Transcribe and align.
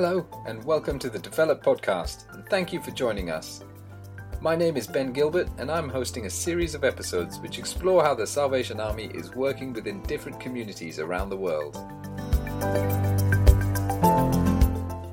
Hello, 0.00 0.24
and 0.46 0.62
welcome 0.62 0.96
to 1.00 1.10
the 1.10 1.18
Develop 1.18 1.60
Podcast, 1.60 2.32
and 2.32 2.46
thank 2.46 2.72
you 2.72 2.80
for 2.80 2.92
joining 2.92 3.30
us. 3.30 3.64
My 4.40 4.54
name 4.54 4.76
is 4.76 4.86
Ben 4.86 5.12
Gilbert, 5.12 5.48
and 5.58 5.72
I'm 5.72 5.88
hosting 5.88 6.24
a 6.24 6.30
series 6.30 6.76
of 6.76 6.84
episodes 6.84 7.40
which 7.40 7.58
explore 7.58 8.04
how 8.04 8.14
the 8.14 8.24
Salvation 8.24 8.78
Army 8.78 9.06
is 9.06 9.34
working 9.34 9.72
within 9.72 10.00
different 10.04 10.38
communities 10.38 11.00
around 11.00 11.30
the 11.30 11.36
world. 11.36 11.74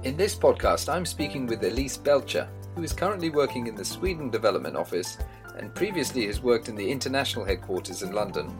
In 0.04 0.16
this 0.18 0.36
podcast, 0.36 0.88
I'm 0.88 1.07
speaking 1.07 1.47
with 1.47 1.64
Elise 1.64 1.97
Belcher, 1.97 2.47
who 2.75 2.83
is 2.83 2.93
currently 2.93 3.32
working 3.32 3.65
in 3.65 3.74
the 3.74 3.83
Sweden 3.83 4.29
Development 4.29 4.75
Office 4.75 5.18
and 5.57 5.74
previously 5.74 6.28
has 6.28 6.42
worked 6.42 6.70
in 6.70 6.75
the 6.75 6.88
international 6.88 7.43
headquarters 7.43 8.04
in 8.04 8.11
London. 8.11 8.56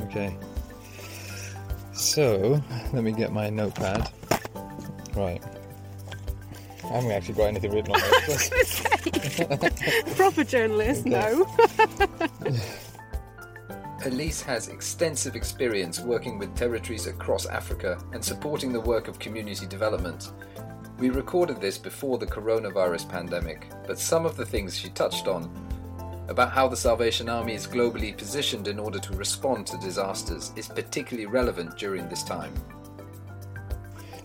Okay. 0.00 0.36
So, 1.92 2.60
let 2.92 3.04
me 3.04 3.12
get 3.12 3.32
my 3.32 3.48
notepad. 3.48 4.10
Right. 5.20 5.44
I 6.82 6.86
haven't 6.94 7.10
actually 7.10 7.34
got 7.34 7.48
anything 7.48 7.72
written 7.72 7.94
on 7.94 8.00
this. 8.26 8.82
Proper 10.16 10.44
journalist, 10.44 11.04
no. 11.04 11.46
Elise 14.06 14.40
has 14.40 14.68
extensive 14.68 15.36
experience 15.36 16.00
working 16.00 16.38
with 16.38 16.56
territories 16.56 17.06
across 17.06 17.44
Africa 17.44 18.02
and 18.14 18.24
supporting 18.24 18.72
the 18.72 18.80
work 18.80 19.08
of 19.08 19.18
community 19.18 19.66
development. 19.66 20.32
We 20.98 21.10
recorded 21.10 21.60
this 21.60 21.76
before 21.76 22.16
the 22.16 22.26
coronavirus 22.26 23.10
pandemic, 23.10 23.70
but 23.86 23.98
some 23.98 24.24
of 24.24 24.38
the 24.38 24.46
things 24.46 24.74
she 24.74 24.88
touched 24.88 25.28
on 25.28 25.50
about 26.28 26.50
how 26.50 26.66
the 26.66 26.78
Salvation 26.78 27.28
Army 27.28 27.52
is 27.52 27.66
globally 27.66 28.16
positioned 28.16 28.68
in 28.68 28.78
order 28.78 28.98
to 28.98 29.12
respond 29.16 29.66
to 29.66 29.76
disasters 29.78 30.52
is 30.56 30.68
particularly 30.68 31.26
relevant 31.26 31.76
during 31.76 32.08
this 32.08 32.22
time. 32.22 32.54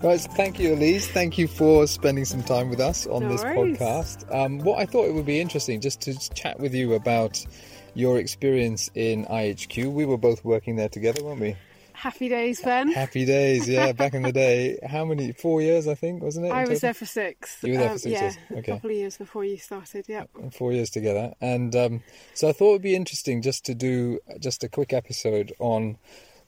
Right, 0.02 0.20
thank 0.20 0.60
you, 0.60 0.74
Elise. 0.74 1.08
Thank 1.08 1.38
you 1.38 1.48
for 1.48 1.88
spending 1.88 2.26
some 2.26 2.44
time 2.44 2.70
with 2.70 2.80
us 2.80 3.08
on 3.08 3.24
no 3.24 3.30
this 3.30 3.44
worries. 3.44 3.78
podcast. 3.78 4.36
Um, 4.36 4.60
what 4.60 4.80
I 4.80 4.86
thought 4.86 5.06
it 5.06 5.14
would 5.14 5.26
be 5.26 5.40
interesting 5.40 5.82
just 5.82 6.02
to 6.02 6.34
chat 6.34 6.60
with 6.60 6.74
you 6.74 6.94
about 6.94 7.44
your 7.96 8.20
experience 8.20 8.92
in 8.94 9.26
IHQ. 9.26 9.92
We 9.92 10.06
were 10.06 10.18
both 10.18 10.44
working 10.44 10.76
there 10.76 10.90
together, 10.90 11.24
weren't 11.24 11.42
we? 11.42 11.56
Happy 11.94 12.28
days, 12.28 12.62
Ben. 12.62 12.92
Happy 12.92 13.26
days, 13.26 13.70
yeah. 13.70 13.94
back 13.94 14.14
in 14.14 14.22
the 14.22 14.32
day, 14.34 14.78
how 14.86 15.06
many? 15.06 15.32
Four 15.32 15.62
years, 15.62 15.88
I 15.88 15.96
think, 15.96 16.22
wasn't 16.22 16.48
it? 16.48 16.52
I 16.52 16.66
was 16.66 16.82
there 16.82 16.94
for 16.94 17.06
six. 17.06 17.58
You 17.64 17.74
were 17.74 17.80
there 17.80 17.90
um, 17.90 17.96
for 17.96 18.00
six 18.00 18.14
yeah, 18.14 18.22
years. 18.22 18.38
Okay. 18.52 18.60
A 18.60 18.76
couple 18.76 18.90
of 18.92 18.96
years 18.96 19.18
before 19.18 19.46
you 19.46 19.58
started. 19.58 20.06
Yeah. 20.08 20.26
Four 20.52 20.74
years 20.74 20.90
together, 20.90 21.34
and 21.42 21.76
um, 21.76 22.04
so 22.34 22.50
I 22.50 22.52
thought 22.52 22.70
it 22.70 22.74
would 22.74 22.82
be 22.82 22.96
interesting 22.96 23.42
just 23.42 23.66
to 23.66 23.74
do 23.74 24.20
just 24.40 24.64
a 24.64 24.70
quick 24.70 24.94
episode 24.94 25.54
on 25.58 25.98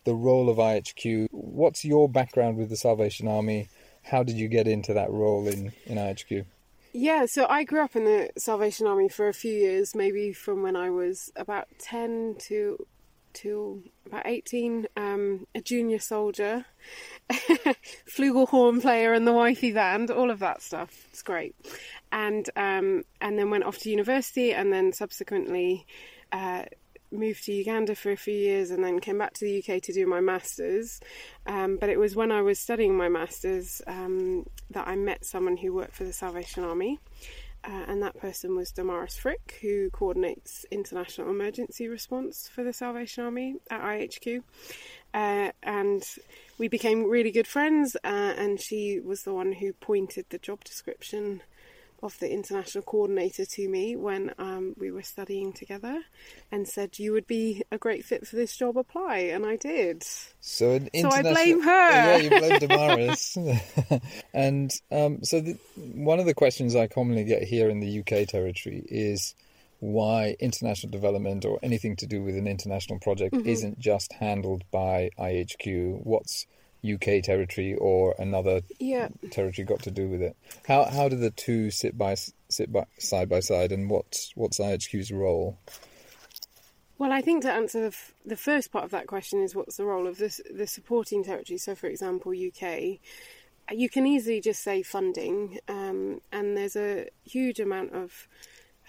the 0.08 0.16
role 0.16 0.50
of 0.50 0.56
IHQ. 0.56 1.28
What's 1.32 1.84
your 1.84 2.08
background 2.08 2.58
with 2.58 2.70
the 2.70 2.78
Salvation 2.78 3.28
Army? 3.28 3.68
How 4.04 4.24
did 4.24 4.38
you 4.38 4.48
get 4.48 4.66
into 4.66 4.94
that 4.94 5.12
role 5.12 5.46
in 5.50 5.74
in 5.86 5.98
IHQ? 5.98 6.46
Yeah, 6.94 7.26
so 7.26 7.46
I 7.48 7.66
grew 7.66 7.82
up 7.82 7.98
in 7.98 8.06
the 8.06 8.30
Salvation 8.38 8.88
Army 8.88 9.10
for 9.10 9.28
a 9.28 9.34
few 9.34 9.52
years, 9.52 9.94
maybe 9.94 10.32
from 10.32 10.64
when 10.64 10.78
I 10.78 10.90
was 10.90 11.30
about 11.36 11.68
10 11.80 12.38
to 12.48 12.88
till 13.34 13.84
about 14.06 14.26
18, 14.26 14.88
um, 14.96 15.46
a 15.54 15.62
junior 15.62 16.00
soldier, 16.00 16.66
flugelhorn 17.30 18.82
player 18.82 19.14
in 19.14 19.26
the 19.26 19.34
YP 19.34 19.74
band, 19.74 20.10
all 20.10 20.32
of 20.32 20.40
that 20.40 20.62
stuff. 20.62 21.06
It's 21.12 21.22
great. 21.22 21.54
And 22.14 22.50
um, 22.56 23.04
and 23.20 23.38
then 23.38 23.50
went 23.50 23.66
off 23.66 23.78
to 23.80 23.90
university 23.90 24.54
and 24.54 24.72
then 24.72 24.94
subsequently 24.94 25.86
uh, 26.32 26.64
moved 27.12 27.44
to 27.46 27.54
Uganda 27.54 27.96
for 27.96 28.12
a 28.12 28.18
few 28.18 28.34
years 28.34 28.72
and 28.72 28.84
then 28.84 29.00
came 29.00 29.18
back 29.18 29.34
to 29.34 29.46
the 29.46 29.60
UK 29.60 29.82
to 29.84 29.94
do 29.94 30.06
my 30.06 30.20
masters. 30.20 31.00
Um, 31.46 31.78
but 31.78 31.90
it 31.90 32.00
was 32.00 32.16
when 32.16 32.32
I 32.32 32.42
was 32.42 32.60
studying 32.60 32.96
my 32.96 33.10
masters 33.10 33.82
um, 33.88 34.46
that 34.72 34.88
I 34.88 34.96
met 34.96 35.26
someone 35.26 35.58
who 35.58 35.74
worked 35.74 35.96
for 35.96 36.04
the 36.04 36.14
Salvation 36.14 36.64
Army 36.64 37.00
uh, 37.64 37.84
and 37.88 38.02
that 38.02 38.18
person 38.18 38.56
was 38.56 38.72
Damaris 38.72 39.18
Frick, 39.18 39.60
who 39.62 39.90
coordinates 39.90 40.66
international 40.72 41.30
emergency 41.30 41.88
response 41.88 42.50
for 42.54 42.64
the 42.64 42.72
Salvation 42.72 43.26
Army 43.26 43.56
at 43.70 43.82
IHQ. 43.82 44.42
Uh, 45.14 45.52
and 45.64 46.04
we 46.58 46.70
became 46.70 47.10
really 47.10 47.32
good 47.32 47.48
friends, 47.48 47.98
uh, 48.04 48.34
and 48.38 48.62
she 48.62 49.00
was 49.00 49.24
the 49.24 49.34
one 49.34 49.52
who 49.52 49.74
pointed 49.74 50.26
the 50.30 50.38
job 50.38 50.64
description 50.64 51.42
of 52.04 52.18
the 52.20 52.32
international 52.32 52.84
coordinator 52.84 53.46
to 53.46 53.68
me 53.68 53.96
when 53.96 54.34
um, 54.38 54.74
we 54.78 54.92
were 54.92 55.02
studying 55.02 55.54
together 55.54 56.04
and 56.52 56.68
said 56.68 57.00
you 57.00 57.12
would 57.12 57.28
be 57.28 57.64
a 57.72 57.78
great 57.78 58.06
fit 58.06 58.28
for 58.28 58.36
this 58.36 58.56
job 58.56 58.78
apply. 58.78 59.18
And 59.18 59.46
I 59.46 59.56
did. 59.56 60.04
So 60.40 60.74
an 60.74 60.90
so 60.94 61.10
I 61.10 61.22
blame 61.22 61.62
her. 61.62 61.92
Yeah 61.92 62.18
you 62.18 62.30
blame 62.30 62.60
Damaris. 62.60 63.38
And 64.34 64.72
um, 64.92 65.24
so 65.24 65.42
the, 65.42 65.58
one 65.76 66.20
of 66.20 66.26
the 66.26 66.34
questions 66.34 66.76
I 66.76 66.88
commonly 66.88 67.24
get 67.24 67.44
here 67.44 67.70
in 67.70 67.80
the 67.80 68.00
UK 68.00 68.28
territory 68.28 68.84
is 68.88 69.34
why 69.80 70.36
international 70.40 70.92
development 70.92 71.46
or 71.46 71.60
anything 71.62 71.96
to 71.98 72.08
do 72.08 72.24
with 72.24 72.36
an 72.36 72.48
international 72.48 73.00
project 73.00 73.34
mm-hmm. 73.34 73.48
isn't 73.48 73.80
just 73.80 74.14
handled 74.14 74.64
by 74.72 75.10
IHQ 75.20 76.04
what's 76.04 76.46
UK 76.86 77.24
territory 77.24 77.76
or 77.76 78.16
another 78.20 78.62
yeah. 78.80 79.10
territory 79.32 79.66
got 79.66 79.84
to 79.84 79.92
do 79.92 80.08
with 80.08 80.22
it? 80.22 80.36
How 80.68 80.86
how 80.86 81.10
do 81.10 81.16
the 81.16 81.32
two 81.32 81.72
sit 81.72 81.98
by 81.98 82.16
sit 82.50 82.72
by 82.72 82.86
side 82.98 83.30
by 83.30 83.40
side, 83.40 83.72
and 83.72 83.90
what's 83.90 84.32
what's 84.36 84.60
IHQ's 84.60 85.12
role? 85.12 85.58
Well, 86.98 87.12
I 87.12 87.22
think 87.22 87.44
to 87.44 87.52
answer 87.52 87.82
the, 87.82 87.88
f- 87.88 88.14
the 88.26 88.36
first 88.36 88.72
part 88.72 88.84
of 88.84 88.92
that 88.92 89.06
question 89.06 89.44
is 89.44 89.56
what's 89.56 89.78
the 89.78 89.86
role 89.86 90.08
of 90.08 90.18
this, 90.18 90.42
the 90.52 90.66
supporting 90.66 91.24
territory. 91.24 91.60
So, 91.60 91.76
for 91.76 91.86
example, 91.86 92.32
UK, 92.32 92.98
you 93.72 93.88
can 93.88 94.08
easily 94.08 94.42
just 94.42 94.64
say 94.64 94.82
funding, 94.82 95.60
um, 95.68 96.22
and 96.32 96.58
there's 96.58 96.76
a 96.76 97.08
huge 97.24 97.60
amount 97.60 97.94
of 97.94 98.28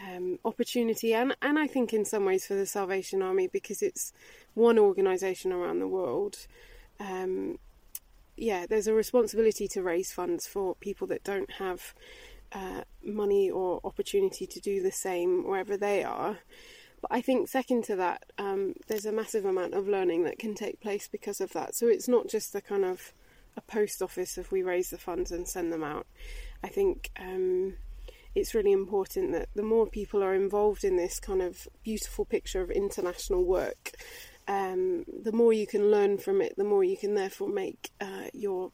um, 0.00 0.38
opportunity, 0.44 1.14
and 1.14 1.36
and 1.42 1.58
I 1.58 1.66
think 1.66 1.92
in 1.92 2.04
some 2.04 2.24
ways 2.24 2.46
for 2.46 2.54
the 2.54 2.66
Salvation 2.66 3.20
Army 3.20 3.48
because 3.48 3.82
it's 3.82 4.12
one 4.54 4.78
organisation 4.78 5.52
around 5.52 5.80
the 5.80 5.88
world. 5.88 6.46
Um, 7.00 7.58
yeah, 8.38 8.66
there's 8.66 8.86
a 8.86 8.94
responsibility 8.94 9.68
to 9.68 9.82
raise 9.82 10.12
funds 10.12 10.46
for 10.46 10.74
people 10.76 11.06
that 11.08 11.24
don't 11.24 11.50
have 11.52 11.94
uh, 12.52 12.82
money 13.02 13.50
or 13.50 13.80
opportunity 13.84 14.46
to 14.46 14.60
do 14.60 14.82
the 14.82 14.92
same 14.92 15.46
wherever 15.46 15.76
they 15.76 16.04
are. 16.04 16.38
But 17.00 17.12
I 17.12 17.20
think, 17.20 17.48
second 17.48 17.84
to 17.84 17.96
that, 17.96 18.24
um, 18.38 18.74
there's 18.88 19.06
a 19.06 19.12
massive 19.12 19.44
amount 19.44 19.74
of 19.74 19.86
learning 19.86 20.24
that 20.24 20.38
can 20.38 20.54
take 20.54 20.80
place 20.80 21.08
because 21.08 21.40
of 21.40 21.52
that. 21.52 21.74
So 21.74 21.86
it's 21.86 22.08
not 22.08 22.28
just 22.28 22.52
the 22.52 22.60
kind 22.60 22.84
of 22.84 23.12
a 23.56 23.60
post 23.60 24.02
office 24.02 24.38
if 24.38 24.50
we 24.50 24.62
raise 24.62 24.90
the 24.90 24.98
funds 24.98 25.30
and 25.30 25.46
send 25.46 25.72
them 25.72 25.84
out. 25.84 26.06
I 26.62 26.68
think 26.68 27.10
um, 27.20 27.74
it's 28.34 28.54
really 28.54 28.72
important 28.72 29.32
that 29.32 29.48
the 29.54 29.62
more 29.62 29.86
people 29.86 30.22
are 30.22 30.34
involved 30.34 30.84
in 30.84 30.96
this 30.96 31.20
kind 31.20 31.42
of 31.42 31.68
beautiful 31.82 32.24
picture 32.24 32.62
of 32.62 32.70
international 32.70 33.44
work, 33.44 33.92
um, 34.48 35.04
the 35.22 35.32
more 35.32 35.52
you 35.52 35.66
can 35.66 35.90
learn 35.90 36.18
from 36.18 36.40
it, 36.40 36.54
the 36.56 36.64
more 36.64 36.82
you 36.82 36.96
can 36.96 37.14
therefore 37.14 37.48
make 37.48 37.90
uh, 38.00 38.24
your 38.32 38.72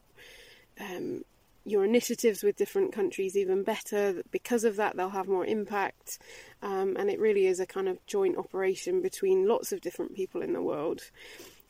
um, 0.81 1.23
your 1.67 1.85
initiatives 1.85 2.43
with 2.43 2.57
different 2.57 2.93
countries 2.93 3.37
even 3.37 3.63
better. 3.63 4.23
Because 4.31 4.65
of 4.65 4.77
that, 4.77 4.97
they'll 4.97 5.09
have 5.09 5.29
more 5.29 5.45
impact, 5.45 6.19
um, 6.63 6.97
and 6.99 7.11
it 7.11 7.19
really 7.19 7.47
is 7.47 7.59
a 7.59 7.67
kind 7.67 7.89
of 7.89 8.05
joint 8.07 8.39
operation 8.39 9.03
between 9.03 9.49
lots 9.49 9.73
of 9.73 9.81
different 9.81 10.15
people 10.15 10.43
in 10.43 10.53
the 10.53 10.63
world. 10.63 11.03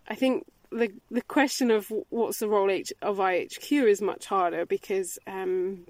I 0.07 0.15
think 0.15 0.45
the 0.71 0.93
the 1.11 1.23
question 1.23 1.71
of 1.71 1.91
what's 2.11 2.41
the 2.41 2.49
role 2.49 2.71
of 2.71 3.17
IHQ 3.17 3.89
is 3.89 4.03
much 4.03 4.27
harder 4.27 4.67
because 4.67 5.19
um, 5.27 5.87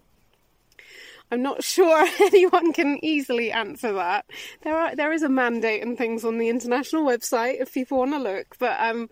I'm 1.35 1.43
not 1.43 1.65
sure 1.65 2.07
anyone 2.21 2.73
can 2.73 3.05
easily 3.05 3.51
answer 3.51 3.93
that. 3.93 4.25
There 4.63 4.79
are 4.79 4.95
there 4.95 5.13
is 5.13 5.25
a 5.25 5.29
mandate 5.29 5.83
and 5.83 5.99
things 5.99 6.25
on 6.25 6.39
the 6.39 6.49
international 6.49 7.05
website 7.05 7.61
if 7.61 7.75
people 7.75 7.99
want 7.99 8.13
to 8.13 8.19
look, 8.19 8.57
but 8.59 8.81
um, 8.81 9.11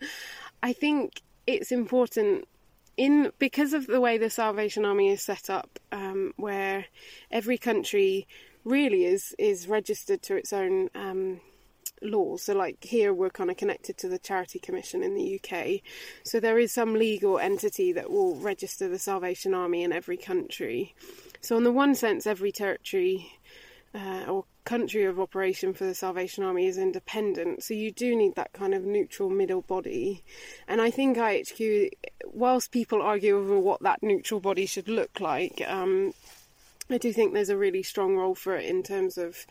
I 0.62 0.72
think 0.72 1.20
it's 1.48 1.72
important 1.72 2.46
in 2.96 3.32
because 3.40 3.72
of 3.72 3.88
the 3.88 4.00
way 4.00 4.18
the 4.18 4.30
Salvation 4.30 4.84
Army 4.84 5.08
is 5.10 5.20
set 5.20 5.50
up, 5.50 5.80
um, 5.90 6.32
where 6.36 6.86
every 7.32 7.58
country 7.58 8.28
really 8.64 9.04
is 9.04 9.34
is 9.36 9.66
registered 9.66 10.22
to 10.22 10.36
its 10.36 10.52
own 10.52 10.90
um, 10.94 11.40
laws. 12.04 12.42
So, 12.44 12.54
like 12.54 12.82
here, 12.84 13.12
we're 13.12 13.30
kind 13.30 13.50
of 13.50 13.56
connected 13.56 13.96
to 13.98 14.08
the 14.08 14.18
Charity 14.18 14.58
Commission 14.58 15.02
in 15.02 15.14
the 15.14 15.40
UK. 15.40 15.80
So, 16.24 16.40
there 16.40 16.58
is 16.58 16.72
some 16.72 16.94
legal 16.94 17.38
entity 17.38 17.92
that 17.92 18.10
will 18.10 18.36
register 18.36 18.88
the 18.88 18.98
Salvation 18.98 19.54
Army 19.54 19.82
in 19.82 19.92
every 19.92 20.16
country. 20.16 20.94
So, 21.40 21.56
in 21.56 21.64
the 21.64 21.72
one 21.72 21.94
sense, 21.94 22.26
every 22.26 22.52
territory 22.52 23.32
uh, 23.94 24.24
or 24.28 24.44
country 24.64 25.04
of 25.04 25.18
operation 25.18 25.74
for 25.74 25.84
the 25.84 25.94
Salvation 25.94 26.44
Army 26.44 26.66
is 26.66 26.78
independent. 26.78 27.62
So, 27.62 27.74
you 27.74 27.90
do 27.90 28.16
need 28.16 28.34
that 28.36 28.52
kind 28.52 28.74
of 28.74 28.84
neutral 28.84 29.30
middle 29.30 29.62
body. 29.62 30.24
And 30.68 30.80
I 30.80 30.90
think 30.90 31.16
IHQ, 31.16 31.90
whilst 32.26 32.70
people 32.70 33.02
argue 33.02 33.38
over 33.38 33.58
what 33.58 33.82
that 33.82 34.02
neutral 34.02 34.40
body 34.40 34.66
should 34.66 34.88
look 34.88 35.20
like, 35.20 35.62
um, 35.66 36.14
I 36.90 36.98
do 36.98 37.12
think 37.12 37.32
there's 37.32 37.48
a 37.48 37.56
really 37.56 37.82
strong 37.82 38.16
role 38.16 38.34
for 38.34 38.56
it 38.56 38.66
in 38.66 38.82
terms 38.82 39.16
of 39.16 39.46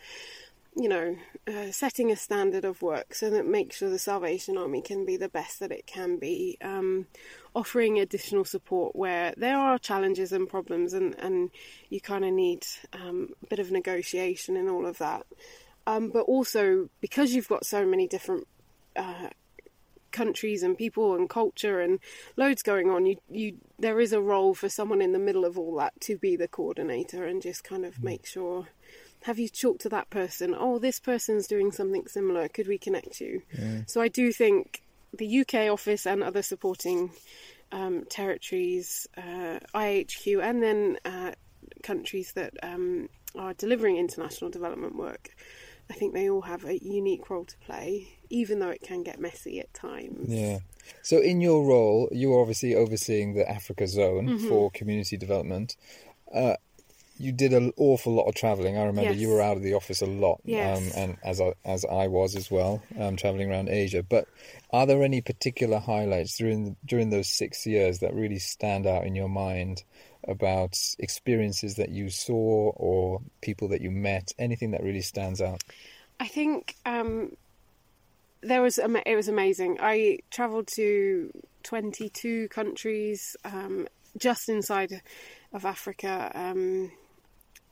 you 0.76 0.88
know, 0.88 1.16
uh, 1.48 1.72
setting 1.72 2.12
a 2.12 2.16
standard 2.16 2.64
of 2.64 2.82
work 2.82 3.14
so 3.14 3.30
that 3.30 3.46
makes 3.46 3.78
sure 3.78 3.90
the 3.90 4.00
Salvation 4.00 4.58
Army 4.58 4.82
can 4.82 5.06
be 5.06 5.18
the 5.18 5.30
best 5.30 5.60
that 5.60 5.72
it 5.72 5.86
can 5.86 6.18
be. 6.18 6.58
Um, 6.62 7.08
offering 7.54 8.00
additional 8.00 8.46
support 8.46 8.96
where 8.96 9.34
there 9.36 9.58
are 9.58 9.78
challenges 9.78 10.32
and 10.32 10.48
problems, 10.48 10.94
and, 10.94 11.14
and 11.20 11.50
you 11.90 12.00
kind 12.00 12.24
of 12.24 12.32
need 12.32 12.66
um, 12.94 13.30
a 13.44 13.48
bit 13.48 13.60
of 13.60 13.72
negotiation 13.72 14.56
and 14.56 14.70
all 14.70 14.86
of 14.86 14.98
that. 15.00 15.26
Um, 15.86 16.10
but 16.10 16.22
also 16.22 16.90
because 17.02 17.34
you've 17.34 17.50
got 17.50 17.66
so 17.66 17.86
many 17.86 18.08
different 18.08 18.48
uh, 18.96 19.30
countries 20.12 20.64
and 20.64 20.78
people 20.78 21.16
and 21.16 21.30
culture 21.30 21.80
and 21.82 22.00
loads 22.38 22.62
going 22.62 22.90
on, 22.90 23.06
you 23.06 23.18
you 23.30 23.58
there 23.80 24.00
is 24.00 24.14
a 24.14 24.22
role 24.22 24.54
for 24.54 24.70
someone 24.70 25.02
in 25.02 25.12
the 25.12 25.20
middle 25.20 25.44
of 25.44 25.58
all 25.58 25.76
that 25.78 26.00
to 26.02 26.18
be 26.18 26.36
the 26.36 26.48
coordinator 26.48 27.26
and 27.26 27.42
just 27.42 27.64
kind 27.64 27.86
of 27.86 28.04
make 28.04 28.26
sure. 28.26 28.68
Have 29.24 29.38
you 29.40 29.50
talked 29.50 29.82
to 29.82 29.90
that 29.90 30.10
person? 30.10 30.56
Oh, 30.58 30.80
this 30.80 31.00
person's 31.00 31.48
doing 31.48 31.72
something 31.72 32.08
similar. 32.08 32.48
Could 32.48 32.68
we 32.68 32.78
connect 32.78 33.22
you? 33.22 33.44
Yeah. 33.58 33.82
So 33.86 34.02
I 34.02 34.08
do 34.08 34.32
think 34.32 34.82
the 35.14 35.42
UK 35.42 35.70
office 35.72 36.06
and 36.08 36.24
other 36.24 36.42
supporting 36.42 37.12
um, 37.72 38.06
territories, 38.10 39.08
uh, 39.18 39.60
IHQ, 39.76 40.42
and 40.44 40.64
then 40.64 40.98
uh, 41.06 41.32
countries 41.84 42.32
that 42.34 42.54
um, 42.64 43.10
are 43.36 43.54
delivering 43.54 43.98
international 43.98 44.50
development 44.50 44.96
work. 44.96 45.30
I 45.90 45.94
think 45.94 46.14
they 46.14 46.30
all 46.30 46.42
have 46.42 46.64
a 46.66 46.78
unique 46.82 47.30
role 47.30 47.44
to 47.46 47.58
play, 47.60 48.08
even 48.30 48.60
though 48.60 48.70
it 48.70 48.82
can 48.82 49.04
get 49.04 49.20
messy 49.20 49.60
at 49.60 49.74
times. 49.74 50.30
Yeah. 50.30 50.60
So, 51.02 51.20
in 51.20 51.42
your 51.42 51.66
role, 51.66 52.08
you're 52.12 52.40
obviously 52.40 52.74
overseeing 52.76 53.34
the 53.34 53.50
Africa 53.50 53.88
zone 53.88 54.28
Mm-hmm. 54.30 54.48
for 54.48 54.72
community 54.72 55.18
development. 55.18 55.76
Uh, 56.34 56.56
you 57.22 57.32
did 57.32 57.54
an 57.54 57.72
awful 57.78 58.14
lot 58.14 58.28
of 58.28 58.36
traveling. 58.36 58.78
I 58.78 58.86
remember 58.86 59.14
you 59.14 59.30
were 59.30 59.42
out 59.42 59.58
of 59.58 59.64
the 59.64 59.76
office 59.76 60.02
a 60.02 60.06
lot, 60.08 60.42
Yes. 60.44 60.78
um, 60.78 61.02
and 61.02 61.18
as 61.24 61.40
I, 61.40 61.54
as 61.64 61.86
I 61.86 62.08
was 62.08 62.36
as 62.36 62.50
well, 62.50 62.82
um, 63.00 63.16
traveling 63.16 63.50
around 63.52 63.70
Asia. 63.70 64.04
But 64.04 64.28
are 64.72 64.86
there 64.86 65.04
any 65.04 65.22
particular 65.22 65.80
highlights 65.80 66.38
during 66.38 66.76
during 66.86 67.10
those 67.10 67.28
six 67.30 67.66
years 67.66 68.00
that 68.00 68.14
really 68.14 68.40
stand 68.40 68.88
out 68.88 69.06
in 69.06 69.16
your 69.16 69.30
mind 69.30 69.84
about 70.28 70.78
experiences 71.00 71.76
that 71.76 71.90
you 71.90 72.10
saw 72.10 72.72
or 72.76 73.22
people 73.42 73.68
that 73.70 73.82
you 73.82 73.92
met? 73.92 74.32
Anything 74.40 74.72
that 74.72 74.84
really 74.84 75.02
stands 75.02 75.42
out? 75.42 75.64
I 76.20 76.28
think 76.28 76.76
um, 76.86 77.36
there 78.42 78.62
was 78.62 78.80
it 78.80 79.16
was 79.16 79.28
amazing. 79.28 79.78
I 79.80 80.20
travelled 80.32 80.68
to 80.76 81.32
twenty 81.64 82.10
two 82.10 82.48
countries 82.50 83.36
um, 83.46 83.88
just 84.18 84.50
inside 84.50 85.02
of 85.54 85.66
Africa. 85.66 86.32
Um, 86.34 86.92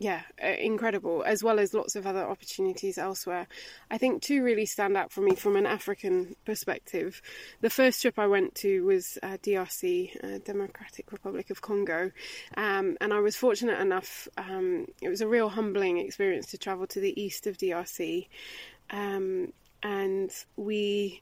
yeah, 0.01 0.21
uh, 0.41 0.47
incredible, 0.47 1.23
as 1.23 1.43
well 1.43 1.59
as 1.59 1.73
lots 1.73 1.97
of 1.97 2.07
other 2.07 2.23
opportunities 2.25 2.97
elsewhere. 2.97 3.47
I 3.91 3.97
think 3.97 4.21
two 4.21 4.41
really 4.41 4.65
stand 4.65 4.95
out 4.95 5.11
for 5.11 5.19
me 5.19 5.35
from 5.35 5.57
an 5.57 5.65
African 5.65 6.37
perspective. 6.45 7.21
The 7.59 7.69
first 7.69 8.01
trip 8.01 8.17
I 8.17 8.27
went 8.27 8.55
to 8.55 8.85
was 8.85 9.19
uh, 9.21 9.37
DRC, 9.43 10.23
uh, 10.23 10.39
Democratic 10.45 11.11
Republic 11.11 11.49
of 11.49 11.61
Congo, 11.61 12.11
um, 12.55 12.95
and 13.01 13.13
I 13.13 13.19
was 13.19 13.35
fortunate 13.35 13.77
enough. 13.81 14.29
Um, 14.37 14.87
it 15.01 15.09
was 15.09 15.19
a 15.19 15.27
real 15.27 15.49
humbling 15.49 15.97
experience 15.97 16.47
to 16.51 16.57
travel 16.57 16.87
to 16.87 17.01
the 17.01 17.21
east 17.21 17.45
of 17.45 17.57
DRC, 17.57 18.27
um, 18.91 19.51
and 19.83 20.31
we 20.55 21.21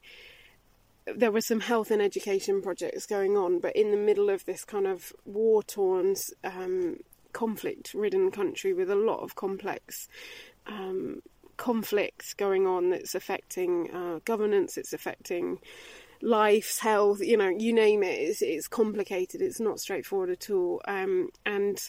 there 1.16 1.32
were 1.32 1.42
some 1.42 1.62
health 1.62 1.90
and 1.90 2.02
education 2.02 2.62
projects 2.62 3.06
going 3.06 3.38
on, 3.38 3.60
but 3.60 3.76
in 3.76 3.92
the 3.92 3.98
middle 3.98 4.30
of 4.30 4.44
this 4.46 4.66
kind 4.66 4.86
of 4.86 5.14
war 5.26 5.64
torn, 5.64 6.16
um, 6.44 6.98
conflict 7.34 7.94
ridden 7.94 8.32
country 8.32 8.74
with 8.74 8.90
a 8.90 8.96
lot 8.96 9.20
of 9.20 9.36
complex 9.36 10.08
um, 10.68 11.22
conflicts 11.58 12.34
going 12.34 12.68
on 12.68 12.92
that's 12.92 13.16
affecting 13.16 13.92
uh, 13.92 14.20
governance, 14.26 14.78
it's 14.78 14.94
affecting 14.94 15.60
lives, 16.22 16.80
health, 16.80 17.20
you 17.22 17.38
know, 17.38 17.50
you 17.50 17.74
name 17.74 18.04
it, 18.04 18.20
it's, 18.20 18.42
it's 18.42 18.68
complicated, 18.68 19.42
it's 19.42 19.60
not 19.60 19.80
straightforward 19.80 20.30
at 20.30 20.50
all. 20.50 20.82
Um, 20.88 21.30
and 21.46 21.80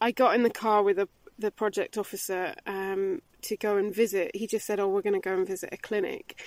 I 0.00 0.10
got 0.10 0.34
in 0.34 0.42
the 0.42 0.50
car 0.50 0.82
with 0.82 0.98
a, 0.98 1.08
the 1.38 1.50
project 1.50 1.98
officer 1.98 2.54
um, 2.66 3.20
to 3.42 3.56
go 3.56 3.76
and 3.76 3.94
visit. 3.94 4.30
He 4.34 4.46
just 4.46 4.66
said, 4.66 4.80
Oh, 4.80 4.88
we're 4.88 5.02
going 5.02 5.20
to 5.20 5.28
go 5.28 5.34
and 5.34 5.46
visit 5.46 5.70
a 5.72 5.76
clinic. 5.76 6.40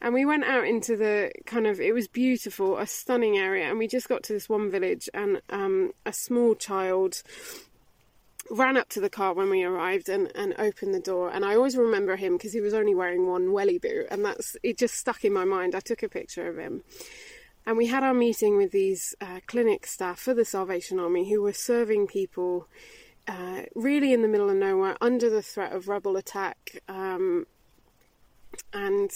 And 0.00 0.14
we 0.14 0.24
went 0.24 0.44
out 0.44 0.66
into 0.66 0.96
the 0.96 1.30
kind 1.46 1.66
of, 1.66 1.80
it 1.80 1.94
was 1.94 2.08
beautiful, 2.08 2.78
a 2.78 2.86
stunning 2.86 3.38
area. 3.38 3.68
And 3.68 3.78
we 3.78 3.86
just 3.86 4.08
got 4.08 4.22
to 4.24 4.32
this 4.32 4.48
one 4.48 4.70
village, 4.70 5.08
and 5.14 5.40
um, 5.50 5.92
a 6.04 6.12
small 6.12 6.54
child 6.54 7.22
ran 8.50 8.76
up 8.76 8.88
to 8.90 9.00
the 9.00 9.08
car 9.08 9.34
when 9.34 9.48
we 9.48 9.62
arrived 9.62 10.08
and, 10.08 10.30
and 10.34 10.54
opened 10.58 10.94
the 10.94 11.00
door. 11.00 11.30
And 11.30 11.44
I 11.44 11.54
always 11.54 11.76
remember 11.76 12.16
him 12.16 12.32
because 12.34 12.52
he 12.52 12.60
was 12.60 12.74
only 12.74 12.94
wearing 12.94 13.26
one 13.26 13.52
welly 13.52 13.78
boot. 13.78 14.06
And 14.10 14.24
that's, 14.24 14.56
it 14.62 14.78
just 14.78 14.94
stuck 14.94 15.24
in 15.24 15.32
my 15.32 15.44
mind. 15.44 15.74
I 15.74 15.80
took 15.80 16.02
a 16.02 16.08
picture 16.08 16.48
of 16.48 16.58
him. 16.58 16.82
And 17.64 17.76
we 17.76 17.86
had 17.86 18.02
our 18.02 18.14
meeting 18.14 18.56
with 18.56 18.72
these 18.72 19.14
uh, 19.20 19.40
clinic 19.46 19.86
staff 19.86 20.18
for 20.18 20.34
the 20.34 20.44
Salvation 20.44 20.98
Army 20.98 21.30
who 21.30 21.40
were 21.40 21.52
serving 21.52 22.08
people 22.08 22.66
uh, 23.28 23.62
really 23.74 24.12
in 24.12 24.22
the 24.22 24.28
middle 24.28 24.50
of 24.50 24.56
nowhere 24.56 24.96
under 25.00 25.30
the 25.30 25.42
threat 25.42 25.72
of 25.72 25.88
rebel 25.88 26.16
attack. 26.16 26.80
Um, 26.88 27.46
and 28.72 29.10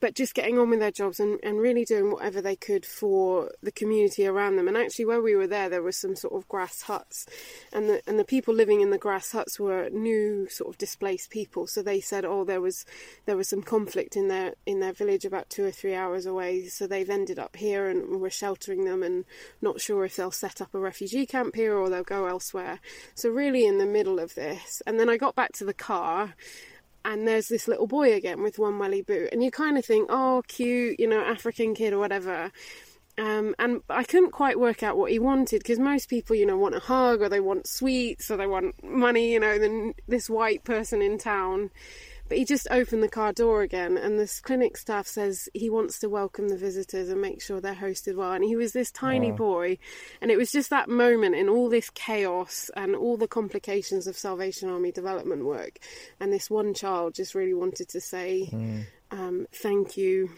but 0.00 0.14
just 0.14 0.34
getting 0.34 0.58
on 0.58 0.70
with 0.70 0.80
their 0.80 0.90
jobs 0.90 1.20
and, 1.20 1.38
and 1.42 1.58
really 1.58 1.84
doing 1.84 2.10
whatever 2.10 2.40
they 2.40 2.56
could 2.56 2.84
for 2.84 3.52
the 3.62 3.70
community 3.70 4.26
around 4.26 4.56
them. 4.56 4.66
And 4.66 4.76
actually, 4.76 5.04
where 5.04 5.22
we 5.22 5.36
were 5.36 5.46
there, 5.46 5.68
there 5.68 5.82
was 5.82 5.96
some 5.96 6.16
sort 6.16 6.34
of 6.34 6.48
grass 6.48 6.82
huts, 6.82 7.26
and 7.72 7.88
the 7.88 8.02
and 8.06 8.18
the 8.18 8.24
people 8.24 8.54
living 8.54 8.80
in 8.80 8.90
the 8.90 8.98
grass 8.98 9.32
huts 9.32 9.60
were 9.60 9.88
new 9.90 10.48
sort 10.48 10.70
of 10.70 10.78
displaced 10.78 11.30
people. 11.30 11.66
So 11.66 11.82
they 11.82 12.00
said, 12.00 12.24
oh, 12.24 12.44
there 12.44 12.60
was 12.60 12.84
there 13.26 13.36
was 13.36 13.48
some 13.48 13.62
conflict 13.62 14.16
in 14.16 14.28
their 14.28 14.54
in 14.66 14.80
their 14.80 14.92
village 14.92 15.24
about 15.24 15.50
two 15.50 15.64
or 15.64 15.70
three 15.70 15.94
hours 15.94 16.26
away. 16.26 16.66
So 16.66 16.86
they've 16.86 17.10
ended 17.10 17.38
up 17.38 17.56
here, 17.56 17.88
and 17.88 18.20
we're 18.20 18.30
sheltering 18.30 18.84
them, 18.84 19.02
and 19.02 19.24
not 19.60 19.80
sure 19.80 20.04
if 20.04 20.16
they'll 20.16 20.30
set 20.30 20.60
up 20.60 20.74
a 20.74 20.78
refugee 20.78 21.26
camp 21.26 21.54
here 21.54 21.76
or 21.76 21.90
they'll 21.90 22.02
go 22.02 22.26
elsewhere. 22.26 22.80
So 23.14 23.28
really, 23.28 23.66
in 23.66 23.78
the 23.78 23.86
middle 23.86 24.18
of 24.18 24.34
this, 24.34 24.82
and 24.86 24.98
then 24.98 25.08
I 25.08 25.16
got 25.16 25.34
back 25.34 25.52
to 25.52 25.64
the 25.64 25.74
car 25.74 26.34
and 27.04 27.26
there's 27.26 27.48
this 27.48 27.68
little 27.68 27.86
boy 27.86 28.14
again 28.14 28.42
with 28.42 28.58
one 28.58 28.78
welly 28.78 29.02
boot, 29.02 29.30
and 29.32 29.42
you 29.42 29.50
kind 29.50 29.78
of 29.78 29.84
think, 29.84 30.08
oh, 30.10 30.42
cute, 30.48 30.98
you 30.98 31.08
know, 31.08 31.20
African 31.20 31.74
kid 31.74 31.92
or 31.92 31.98
whatever. 31.98 32.50
Um, 33.18 33.54
and 33.58 33.82
I 33.90 34.04
couldn't 34.04 34.30
quite 34.32 34.58
work 34.58 34.82
out 34.82 34.96
what 34.96 35.10
he 35.10 35.18
wanted 35.18 35.62
because 35.62 35.78
most 35.78 36.08
people, 36.08 36.36
you 36.36 36.46
know, 36.46 36.56
want 36.56 36.74
a 36.74 36.80
hug 36.80 37.20
or 37.20 37.28
they 37.28 37.40
want 37.40 37.66
sweets 37.66 38.30
or 38.30 38.36
they 38.38 38.46
want 38.46 38.82
money, 38.82 39.32
you 39.32 39.40
know, 39.40 39.58
than 39.58 39.94
this 40.08 40.30
white 40.30 40.64
person 40.64 41.02
in 41.02 41.18
town. 41.18 41.70
But 42.30 42.38
he 42.38 42.44
just 42.44 42.68
opened 42.70 43.02
the 43.02 43.08
car 43.08 43.32
door 43.32 43.62
again, 43.62 43.96
and 43.96 44.16
this 44.16 44.40
clinic 44.40 44.76
staff 44.76 45.08
says 45.08 45.48
he 45.52 45.68
wants 45.68 45.98
to 45.98 46.08
welcome 46.08 46.48
the 46.48 46.56
visitors 46.56 47.08
and 47.08 47.20
make 47.20 47.42
sure 47.42 47.60
they're 47.60 47.74
hosted 47.74 48.14
well. 48.14 48.30
And 48.30 48.44
he 48.44 48.54
was 48.54 48.72
this 48.72 48.92
tiny 48.92 49.32
boy, 49.32 49.78
and 50.20 50.30
it 50.30 50.36
was 50.36 50.52
just 50.52 50.70
that 50.70 50.88
moment 50.88 51.34
in 51.34 51.48
all 51.48 51.68
this 51.68 51.90
chaos 51.90 52.70
and 52.76 52.94
all 52.94 53.16
the 53.16 53.26
complications 53.26 54.06
of 54.06 54.16
Salvation 54.16 54.70
Army 54.70 54.92
development 54.92 55.44
work. 55.44 55.80
And 56.20 56.32
this 56.32 56.48
one 56.48 56.72
child 56.72 57.16
just 57.16 57.34
really 57.34 57.52
wanted 57.52 57.88
to 57.88 58.00
say, 58.00 58.48
um, 59.10 59.48
Thank 59.52 59.96
you. 59.96 60.30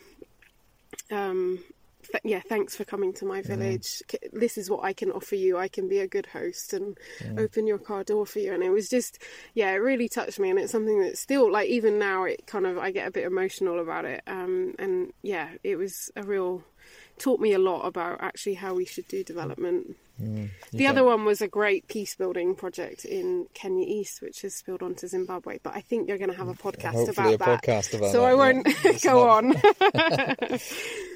Um, 1.11 1.63
th- 2.11 2.23
yeah, 2.25 2.41
thanks 2.41 2.75
for 2.77 2.85
coming 2.85 3.13
to 3.15 3.25
my 3.25 3.43
village. 3.43 4.03
This 4.33 4.59
is 4.59 4.69
what 4.69 4.85
I 4.85 4.93
can 4.93 5.11
offer 5.11 5.37
you. 5.37 5.57
I 5.57 5.69
can 5.69 5.89
be 5.89 5.99
a 6.01 6.07
good 6.07 6.27
host 6.27 6.73
and 6.73 6.99
open 7.39 7.67
your 7.67 7.79
car 7.79 8.05
door 8.05 8.27
for 8.27 8.39
you. 8.39 8.53
And 8.53 8.63
it 8.63 8.71
was 8.71 8.89
just, 8.89 9.19
yeah, 9.55 9.71
it 9.71 9.77
really 9.77 10.09
touched 10.09 10.39
me. 10.39 10.51
And 10.51 10.59
it's 10.59 10.73
something 10.73 11.01
that 11.01 11.19
still, 11.19 11.51
like, 11.51 11.69
even 11.69 11.99
now, 11.99 12.25
it 12.25 12.47
kind 12.47 12.67
of, 12.67 12.79
I 12.79 12.91
get 12.91 13.09
a 13.09 13.13
bit 13.13 13.25
emotional 13.25 13.81
about 13.81 14.05
it. 14.05 14.23
Um, 14.27 14.75
and 14.79 15.13
yeah, 15.23 15.51
it 15.63 15.77
was 15.77 16.11
a 16.17 16.23
real, 16.23 16.65
taught 17.19 17.41
me 17.41 17.53
a 17.53 17.59
lot 17.59 17.87
about 17.87 18.19
actually 18.21 18.55
how 18.55 18.75
we 18.75 18.85
should 18.85 19.09
do 19.09 19.23
development. 19.25 19.97
The 20.19 20.87
other 20.87 21.03
one 21.05 21.25
was 21.25 21.41
a 21.43 21.49
great 21.49 21.89
peace 21.89 22.15
building 22.15 22.55
project 22.55 23.05
in 23.05 23.47
Kenya 23.55 23.85
East, 23.87 24.23
which 24.23 24.43
has 24.43 24.55
spilled 24.55 24.83
onto 24.83 25.07
Zimbabwe. 25.09 25.59
But 25.63 25.75
I 25.77 25.81
think 25.81 26.09
you're 26.09 26.19
going 26.19 26.31
to 26.31 26.37
have 26.37 26.49
a 26.49 26.55
podcast 26.55 26.93
Hopefully 26.93 27.35
about 27.35 27.35
a 27.35 27.39
that. 27.39 27.63
podcast 27.63 27.95
about 27.99 28.13
so 28.13 28.21
that, 28.21 28.27
I 28.29 28.35
won't 28.35 28.67
It's 28.85 29.05
go 29.05 29.29
on. 29.29 29.55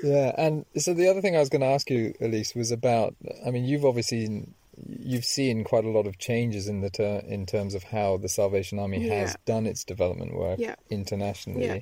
Yeah, 0.02 0.32
and 0.36 0.64
so 0.76 0.92
the 0.92 1.08
other 1.08 1.20
thing 1.22 1.36
I 1.36 1.40
was 1.40 1.48
going 1.48 1.62
to 1.62 1.68
ask 1.68 1.88
you, 1.90 2.14
Elise, 2.20 2.54
was 2.54 2.70
about. 2.70 3.14
I 3.46 3.50
mean, 3.50 3.64
you've 3.64 3.84
obviously 3.84 4.46
you've 4.86 5.24
seen 5.24 5.64
quite 5.64 5.84
a 5.84 5.88
lot 5.88 6.06
of 6.06 6.18
changes 6.18 6.68
in 6.68 6.82
the 6.82 6.90
ter- 6.90 7.22
in 7.26 7.46
terms 7.46 7.74
of 7.74 7.82
how 7.82 8.18
the 8.18 8.28
Salvation 8.28 8.78
Army 8.78 9.08
has 9.08 9.34
done 9.46 9.66
its 9.66 9.84
development 9.84 10.34
work 10.34 10.58
Yeah. 10.58 10.74
internationally. 10.90 11.64
Yeah. 11.64 11.78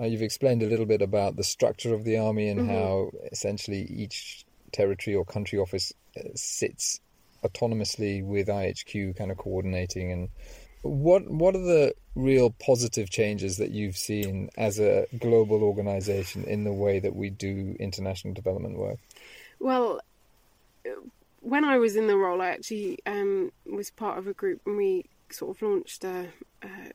Uh, 0.00 0.04
you've 0.04 0.22
explained 0.22 0.62
a 0.62 0.66
little 0.66 0.86
bit 0.86 1.02
about 1.02 1.34
the 1.36 1.42
structure 1.44 1.92
of 1.94 2.04
the 2.04 2.16
army 2.18 2.48
and 2.48 2.60
Mm-hmm. 2.60 2.70
how 2.70 3.10
essentially 3.32 3.82
each 3.82 4.44
territory 4.70 5.16
or 5.16 5.24
country 5.24 5.58
office 5.58 5.92
sits 6.34 7.00
autonomously 7.44 8.24
with 8.24 8.48
IHQ 8.48 9.16
kind 9.16 9.30
of 9.30 9.36
coordinating 9.36 10.12
and 10.12 10.28
what 10.82 11.28
what 11.30 11.54
are 11.54 11.62
the 11.62 11.94
real 12.14 12.50
positive 12.50 13.08
changes 13.08 13.56
that 13.56 13.70
you've 13.70 13.96
seen 13.96 14.50
as 14.56 14.78
a 14.78 15.06
global 15.18 15.62
organization 15.62 16.44
in 16.44 16.64
the 16.64 16.72
way 16.72 16.98
that 16.98 17.14
we 17.14 17.30
do 17.30 17.76
international 17.78 18.34
development 18.34 18.76
work? 18.76 18.98
Well, 19.60 20.00
when 21.40 21.64
I 21.64 21.78
was 21.78 21.96
in 21.96 22.08
the 22.08 22.16
role, 22.16 22.42
I 22.42 22.48
actually 22.48 22.98
um, 23.06 23.52
was 23.64 23.90
part 23.90 24.18
of 24.18 24.26
a 24.26 24.32
group 24.32 24.60
and 24.66 24.76
we 24.76 25.06
sort 25.30 25.56
of 25.56 25.62
launched 25.62 26.04
a, 26.04 26.26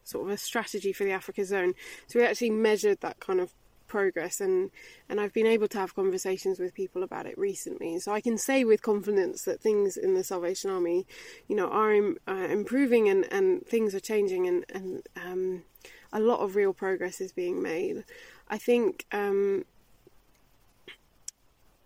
sort 0.03 0.27
of 0.27 0.33
a 0.33 0.37
strategy 0.37 0.93
for 0.93 1.03
the 1.03 1.11
Africa 1.11 1.43
zone. 1.45 1.73
So 2.07 2.19
we 2.19 2.25
actually 2.25 2.51
measured 2.51 3.01
that 3.01 3.19
kind 3.19 3.39
of 3.39 3.51
progress 3.87 4.39
and 4.41 4.71
and 5.09 5.19
I've 5.19 5.33
been 5.33 5.47
able 5.47 5.67
to 5.69 5.77
have 5.77 5.95
conversations 5.95 6.59
with 6.59 6.73
people 6.73 7.03
about 7.03 7.25
it 7.25 7.37
recently. 7.37 7.99
So 7.99 8.11
I 8.11 8.21
can 8.21 8.37
say 8.37 8.63
with 8.63 8.81
confidence 8.81 9.43
that 9.43 9.61
things 9.61 9.97
in 9.97 10.13
the 10.13 10.23
Salvation 10.23 10.69
Army 10.69 11.05
you 11.47 11.55
know 11.55 11.69
are 11.69 11.93
Im, 11.93 12.17
uh, 12.27 12.47
improving 12.49 13.09
and 13.09 13.31
and 13.31 13.65
things 13.65 13.95
are 13.95 13.99
changing 13.99 14.47
and 14.47 14.65
and 14.69 15.07
um, 15.15 15.63
a 16.13 16.19
lot 16.19 16.39
of 16.39 16.55
real 16.55 16.73
progress 16.73 17.21
is 17.21 17.31
being 17.31 17.61
made. 17.61 18.03
I 18.47 18.57
think 18.57 19.05
um, 19.11 19.65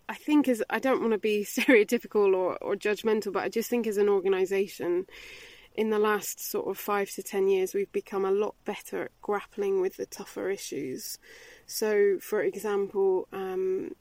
I 0.08 0.14
think 0.14 0.48
as 0.48 0.62
I 0.68 0.78
don't 0.78 1.00
want 1.00 1.12
to 1.12 1.18
be 1.18 1.44
stereotypical 1.44 2.34
or, 2.34 2.56
or 2.62 2.74
judgmental 2.76 3.32
but 3.32 3.44
I 3.44 3.48
just 3.48 3.70
think 3.70 3.86
as 3.86 3.96
an 3.96 4.08
organization 4.08 5.06
in 5.74 5.90
the 5.90 5.98
last 5.98 6.40
sort 6.40 6.68
of 6.68 6.78
five 6.78 7.10
to 7.12 7.22
ten 7.22 7.48
years, 7.48 7.74
we've 7.74 7.92
become 7.92 8.24
a 8.24 8.30
lot 8.30 8.54
better 8.64 9.04
at 9.04 9.10
grappling 9.22 9.80
with 9.80 9.96
the 9.96 10.06
tougher 10.06 10.50
issues. 10.50 11.18
So, 11.66 12.18
for 12.20 12.42
example, 12.42 13.28
um, 13.32 13.94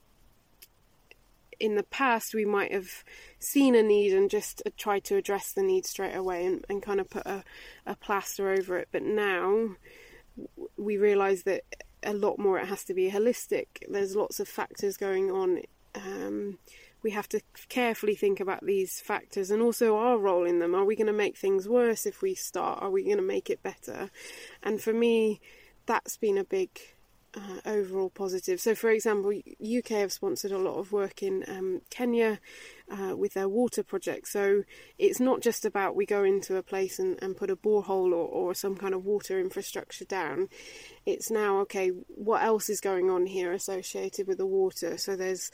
in 1.60 1.76
the 1.76 1.84
past, 1.84 2.34
we 2.34 2.44
might 2.44 2.72
have 2.74 3.04
seen 3.40 3.76
a 3.76 3.84
need 3.84 4.14
and 4.14 4.30
just 4.30 4.64
tried 4.78 5.04
to 5.06 5.16
address 5.16 5.54
the 5.54 5.62
need 5.62 5.86
straight 5.86 6.16
away 6.16 6.46
and, 6.46 6.66
and 6.68 6.82
kind 6.82 7.00
of 7.00 7.10
put 7.10 7.26
a, 7.26 7.44
a 7.86 7.96
plaster 7.96 8.50
over 8.50 8.78
it. 8.78 8.90
But 8.92 9.04
now 9.04 9.76
we 10.76 10.98
realise 10.98 11.44
that 11.44 11.64
a 12.04 12.14
lot 12.14 12.40
more 12.40 12.58
it 12.58 12.68
has 12.68 12.84
to 12.86 12.94
be 12.94 13.12
holistic. 13.12 13.68
There's 13.88 14.16
lots 14.16 14.40
of 14.40 14.48
factors 14.48 14.98
going 14.98 15.32
on. 15.32 15.62
Um, 15.94 16.58
we 17.04 17.12
have 17.12 17.28
to 17.30 17.42
carefully 17.70 18.16
think 18.16 18.40
about 18.40 18.66
these 18.66 19.00
factors 19.00 19.52
and 19.52 19.62
also 19.62 19.98
our 19.98 20.18
role 20.18 20.44
in 20.44 20.60
them. 20.60 20.76
Are 20.76 20.86
we 20.86 20.96
going 20.96 21.08
to 21.08 21.14
make 21.14 21.38
things 21.38 21.68
worse 21.68 22.06
if 22.06 22.22
we 22.22 22.36
start? 22.36 22.82
Are 22.82 22.92
we 22.92 23.04
going 23.04 23.18
to 23.18 23.24
make 23.24 23.50
it 23.50 23.64
better? 23.64 24.10
And 24.62 24.82
for 24.82 24.94
me, 24.94 25.42
that's 25.86 26.18
been 26.18 26.38
a 26.38 26.44
big 26.44 26.70
uh, 27.36 27.70
overall 27.70 28.10
positive. 28.10 28.60
So, 28.60 28.76
for 28.76 28.90
example, 28.90 29.32
UK 29.62 29.90
have 29.90 30.12
sponsored 30.12 30.52
a 30.52 30.58
lot 30.58 30.78
of 30.78 30.92
work 30.92 31.24
in 31.24 31.46
um, 31.48 31.82
Kenya 31.90 32.40
uh, 32.90 33.16
with 33.16 33.34
their 33.34 33.48
water 33.48 33.84
project. 33.84 34.28
So, 34.28 34.64
it's 34.98 35.20
not 35.20 35.42
just 35.42 35.66
about 35.66 35.96
we 35.96 36.06
go 36.06 36.24
into 36.24 36.58
a 36.58 36.64
place 36.64 37.00
and, 37.00 37.22
and 37.22 37.38
put 37.38 37.50
a 37.50 37.56
borehole 37.56 38.12
or, 38.12 38.28
or 38.28 38.54
some 38.54 38.76
kind 38.76 38.94
of 38.94 39.06
water 39.06 39.40
infrastructure 39.40 40.06
down. 40.06 40.50
It's 41.06 41.32
now, 41.32 41.60
okay, 41.60 41.90
what 42.08 42.44
else 42.44 42.70
is 42.70 42.82
going 42.82 43.10
on 43.10 43.26
here 43.26 43.54
associated 43.54 44.28
with 44.28 44.38
the 44.38 44.46
water? 44.46 44.98
So, 44.98 45.16
there's 45.16 45.52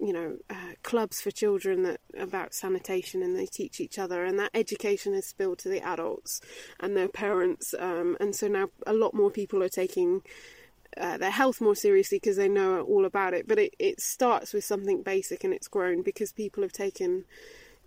you 0.00 0.12
know 0.12 0.36
uh, 0.50 0.74
clubs 0.82 1.20
for 1.20 1.30
children 1.30 1.84
that 1.84 2.00
about 2.18 2.52
sanitation 2.52 3.22
and 3.22 3.36
they 3.36 3.46
teach 3.46 3.80
each 3.80 3.96
other 3.96 4.24
and 4.24 4.38
that 4.40 4.50
education 4.52 5.14
is 5.14 5.24
spilled 5.24 5.58
to 5.58 5.68
the 5.68 5.80
adults 5.80 6.40
and 6.80 6.96
their 6.96 7.08
parents 7.08 7.74
um, 7.78 8.16
and 8.18 8.34
so 8.34 8.48
now 8.48 8.68
a 8.88 8.92
lot 8.92 9.14
more 9.14 9.30
people 9.30 9.62
are 9.62 9.68
taking 9.68 10.20
uh, 10.96 11.18
their 11.18 11.30
health 11.30 11.60
more 11.60 11.74
seriously 11.74 12.18
because 12.18 12.36
they 12.36 12.48
know 12.48 12.80
all 12.82 13.04
about 13.04 13.34
it. 13.34 13.46
But 13.46 13.58
it, 13.58 13.74
it 13.78 14.00
starts 14.00 14.52
with 14.52 14.64
something 14.64 15.02
basic 15.02 15.44
and 15.44 15.52
it's 15.52 15.68
grown 15.68 16.02
because 16.02 16.32
people 16.32 16.62
have 16.62 16.72
taken 16.72 17.24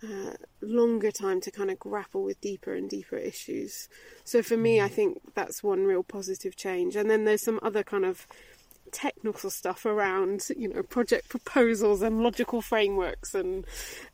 uh, 0.04 0.34
longer 0.62 1.12
time 1.12 1.42
to 1.42 1.52
kind 1.52 1.72
of 1.72 1.80
grapple 1.80 2.24
with 2.24 2.40
deeper 2.42 2.74
and 2.74 2.90
deeper 2.90 3.18
issues. 3.18 3.90
So 4.24 4.44
for 4.44 4.58
me, 4.58 4.80
I 4.82 4.90
mm. 4.90 4.92
think 4.92 5.22
that's 5.34 5.64
one 5.64 5.86
real 5.86 6.04
positive 6.04 6.56
change. 6.56 6.96
And 6.96 7.10
then 7.10 7.26
there's 7.26 7.42
some 7.42 7.60
other 7.64 7.84
kind 7.84 8.06
of 8.06 8.28
technical 8.92 9.50
stuff 9.50 9.86
around, 9.86 10.48
you 10.56 10.68
know, 10.68 10.84
project 10.84 11.30
proposals 11.30 12.02
and 12.02 12.22
logical 12.22 12.62
frameworks 12.62 13.34
and 13.34 13.66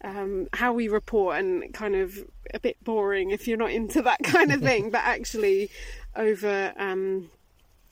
um, 0.04 0.48
how 0.54 0.74
we 0.74 0.88
report 0.88 1.38
and 1.38 1.74
kind 1.74 1.96
of 1.96 2.18
a 2.54 2.60
bit 2.60 2.82
boring 2.84 3.32
if 3.32 3.48
you're 3.48 3.58
not 3.58 3.72
into 3.72 4.02
that 4.02 4.20
kind 4.24 4.52
of 4.52 4.62
thing. 4.64 4.90
but 4.90 5.02
actually, 5.04 5.70
over 6.16 6.74
um, 6.78 7.30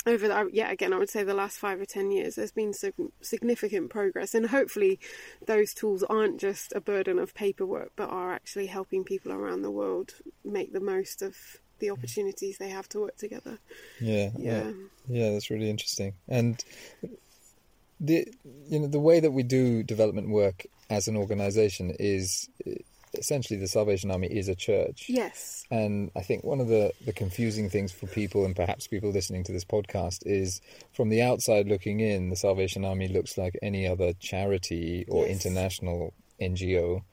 over 0.05 0.27
the, 0.27 0.49
yeah 0.51 0.71
again 0.71 0.93
I 0.93 0.97
would 0.97 1.09
say 1.09 1.23
the 1.23 1.33
last 1.33 1.57
five 1.57 1.79
or 1.79 1.85
ten 1.85 2.11
years 2.11 2.35
there's 2.35 2.51
been 2.51 2.73
some 2.73 3.11
significant 3.21 3.89
progress. 3.89 4.33
And 4.33 4.47
hopefully 4.47 4.99
those 5.45 5.73
tools 5.73 6.03
aren't 6.03 6.39
just 6.39 6.73
a 6.73 6.81
burden 6.81 7.19
of 7.19 7.33
paperwork 7.33 7.91
but 7.95 8.09
are 8.09 8.33
actually 8.33 8.67
helping 8.67 9.03
people 9.03 9.31
around 9.31 9.61
the 9.61 9.71
world 9.71 10.15
make 10.43 10.73
the 10.73 10.79
most 10.79 11.21
of 11.21 11.35
the 11.79 11.87
mm. 11.87 11.93
opportunities 11.93 12.57
they 12.57 12.69
have 12.69 12.89
to 12.89 12.99
work 13.01 13.17
together. 13.17 13.59
Yeah. 13.99 14.31
Yeah. 14.37 14.71
Yeah 15.07 15.31
that's 15.31 15.49
really 15.49 15.69
interesting. 15.69 16.13
And 16.27 16.63
the 17.99 18.27
you 18.67 18.79
know 18.79 18.87
the 18.87 18.99
way 18.99 19.19
that 19.19 19.31
we 19.31 19.43
do 19.43 19.83
development 19.83 20.29
work 20.29 20.65
as 20.89 21.07
an 21.07 21.15
organization 21.15 21.95
is 21.99 22.49
essentially 23.13 23.59
the 23.59 23.67
Salvation 23.67 24.11
Army 24.11 24.27
is 24.27 24.47
a 24.47 24.55
church. 24.55 25.05
Yes. 25.07 25.63
And 25.69 26.11
I 26.15 26.21
think 26.21 26.43
one 26.43 26.59
of 26.59 26.67
the, 26.67 26.93
the 27.05 27.13
confusing 27.13 27.69
things 27.69 27.91
for 27.91 28.07
people, 28.07 28.45
and 28.45 28.55
perhaps 28.55 28.87
people 28.87 29.11
listening 29.11 29.43
to 29.45 29.51
this 29.51 29.65
podcast, 29.65 30.23
is 30.25 30.61
from 30.93 31.09
the 31.09 31.21
outside 31.21 31.67
looking 31.67 31.99
in, 31.99 32.29
the 32.29 32.35
Salvation 32.35 32.85
Army 32.85 33.07
looks 33.07 33.37
like 33.37 33.57
any 33.61 33.87
other 33.87 34.13
charity 34.13 35.05
or 35.07 35.25
yes. 35.25 35.45
international 35.45 36.13
NGO. 36.39 37.03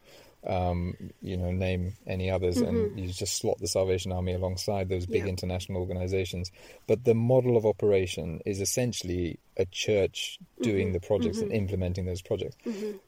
Um, 0.47 0.95
you 1.21 1.37
know, 1.37 1.50
name 1.50 1.95
any 2.07 2.31
others, 2.31 2.59
mm-hmm. 2.59 2.69
and 2.69 3.00
you 3.00 3.12
just 3.12 3.37
slot 3.37 3.59
the 3.59 3.67
Salvation 3.67 4.12
Army 4.12 4.35
alongside 4.35 4.88
those 4.88 5.05
big 5.05 5.26
international 5.26 5.81
organizations. 5.81 6.52
But 6.87 7.05
the 7.05 7.12
model 7.12 7.57
of 7.57 7.67
operation 7.67 8.40
is 8.47 8.61
essentially 8.61 9.40
a 9.57 9.67
church 9.67 10.38
doing 10.62 10.87
mm-hmm. 10.87 10.93
the 10.95 11.00
projects 11.00 11.38
mm-hmm. 11.38 11.47
and 11.50 11.55
implementing 11.55 12.07
those 12.07 12.23
projects. 12.23 12.57
Mm-hmm. 12.64 12.99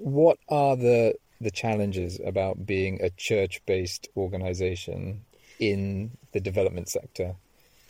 What 0.00 0.38
are 0.48 0.76
the 0.76 1.14
the 1.40 1.50
challenges 1.50 2.20
about 2.24 2.66
being 2.66 3.00
a 3.02 3.10
church 3.10 3.60
based 3.66 4.08
organization 4.16 5.24
in 5.58 6.10
the 6.32 6.40
development 6.40 6.88
sector 6.88 7.34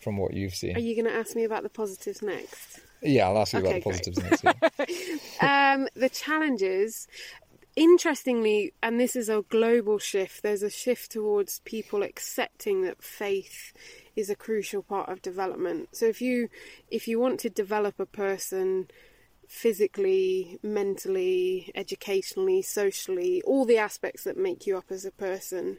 from 0.00 0.16
what 0.16 0.34
you've 0.34 0.54
seen. 0.54 0.76
Are 0.76 0.80
you 0.80 0.94
going 0.94 1.12
to 1.12 1.18
ask 1.18 1.34
me 1.34 1.44
about 1.44 1.62
the 1.62 1.68
positives 1.68 2.22
next? 2.22 2.80
Yeah, 3.02 3.28
I'll 3.28 3.38
ask 3.38 3.52
you 3.52 3.60
okay, 3.60 3.68
about 3.68 3.84
the 3.84 3.90
positives 3.90 4.42
next. 4.42 4.44
Yeah. 5.42 5.74
um, 5.74 5.88
the 5.94 6.08
challenges, 6.08 7.06
interestingly, 7.76 8.72
and 8.82 8.98
this 8.98 9.14
is 9.14 9.28
a 9.28 9.44
global 9.48 9.98
shift, 9.98 10.42
there's 10.42 10.62
a 10.62 10.70
shift 10.70 11.12
towards 11.12 11.60
people 11.60 12.02
accepting 12.02 12.82
that 12.82 13.02
faith 13.02 13.72
is 14.16 14.28
a 14.28 14.34
crucial 14.34 14.82
part 14.82 15.08
of 15.08 15.22
development. 15.22 15.90
So 15.92 16.06
if 16.06 16.20
you 16.20 16.48
if 16.90 17.06
you 17.06 17.20
want 17.20 17.38
to 17.40 17.50
develop 17.50 18.00
a 18.00 18.06
person 18.06 18.88
physically, 19.48 20.58
mentally, 20.62 21.72
educationally, 21.74 22.60
socially, 22.60 23.42
all 23.46 23.64
the 23.64 23.78
aspects 23.78 24.24
that 24.24 24.36
make 24.36 24.66
you 24.66 24.76
up 24.76 24.90
as 24.90 25.06
a 25.06 25.10
person. 25.10 25.78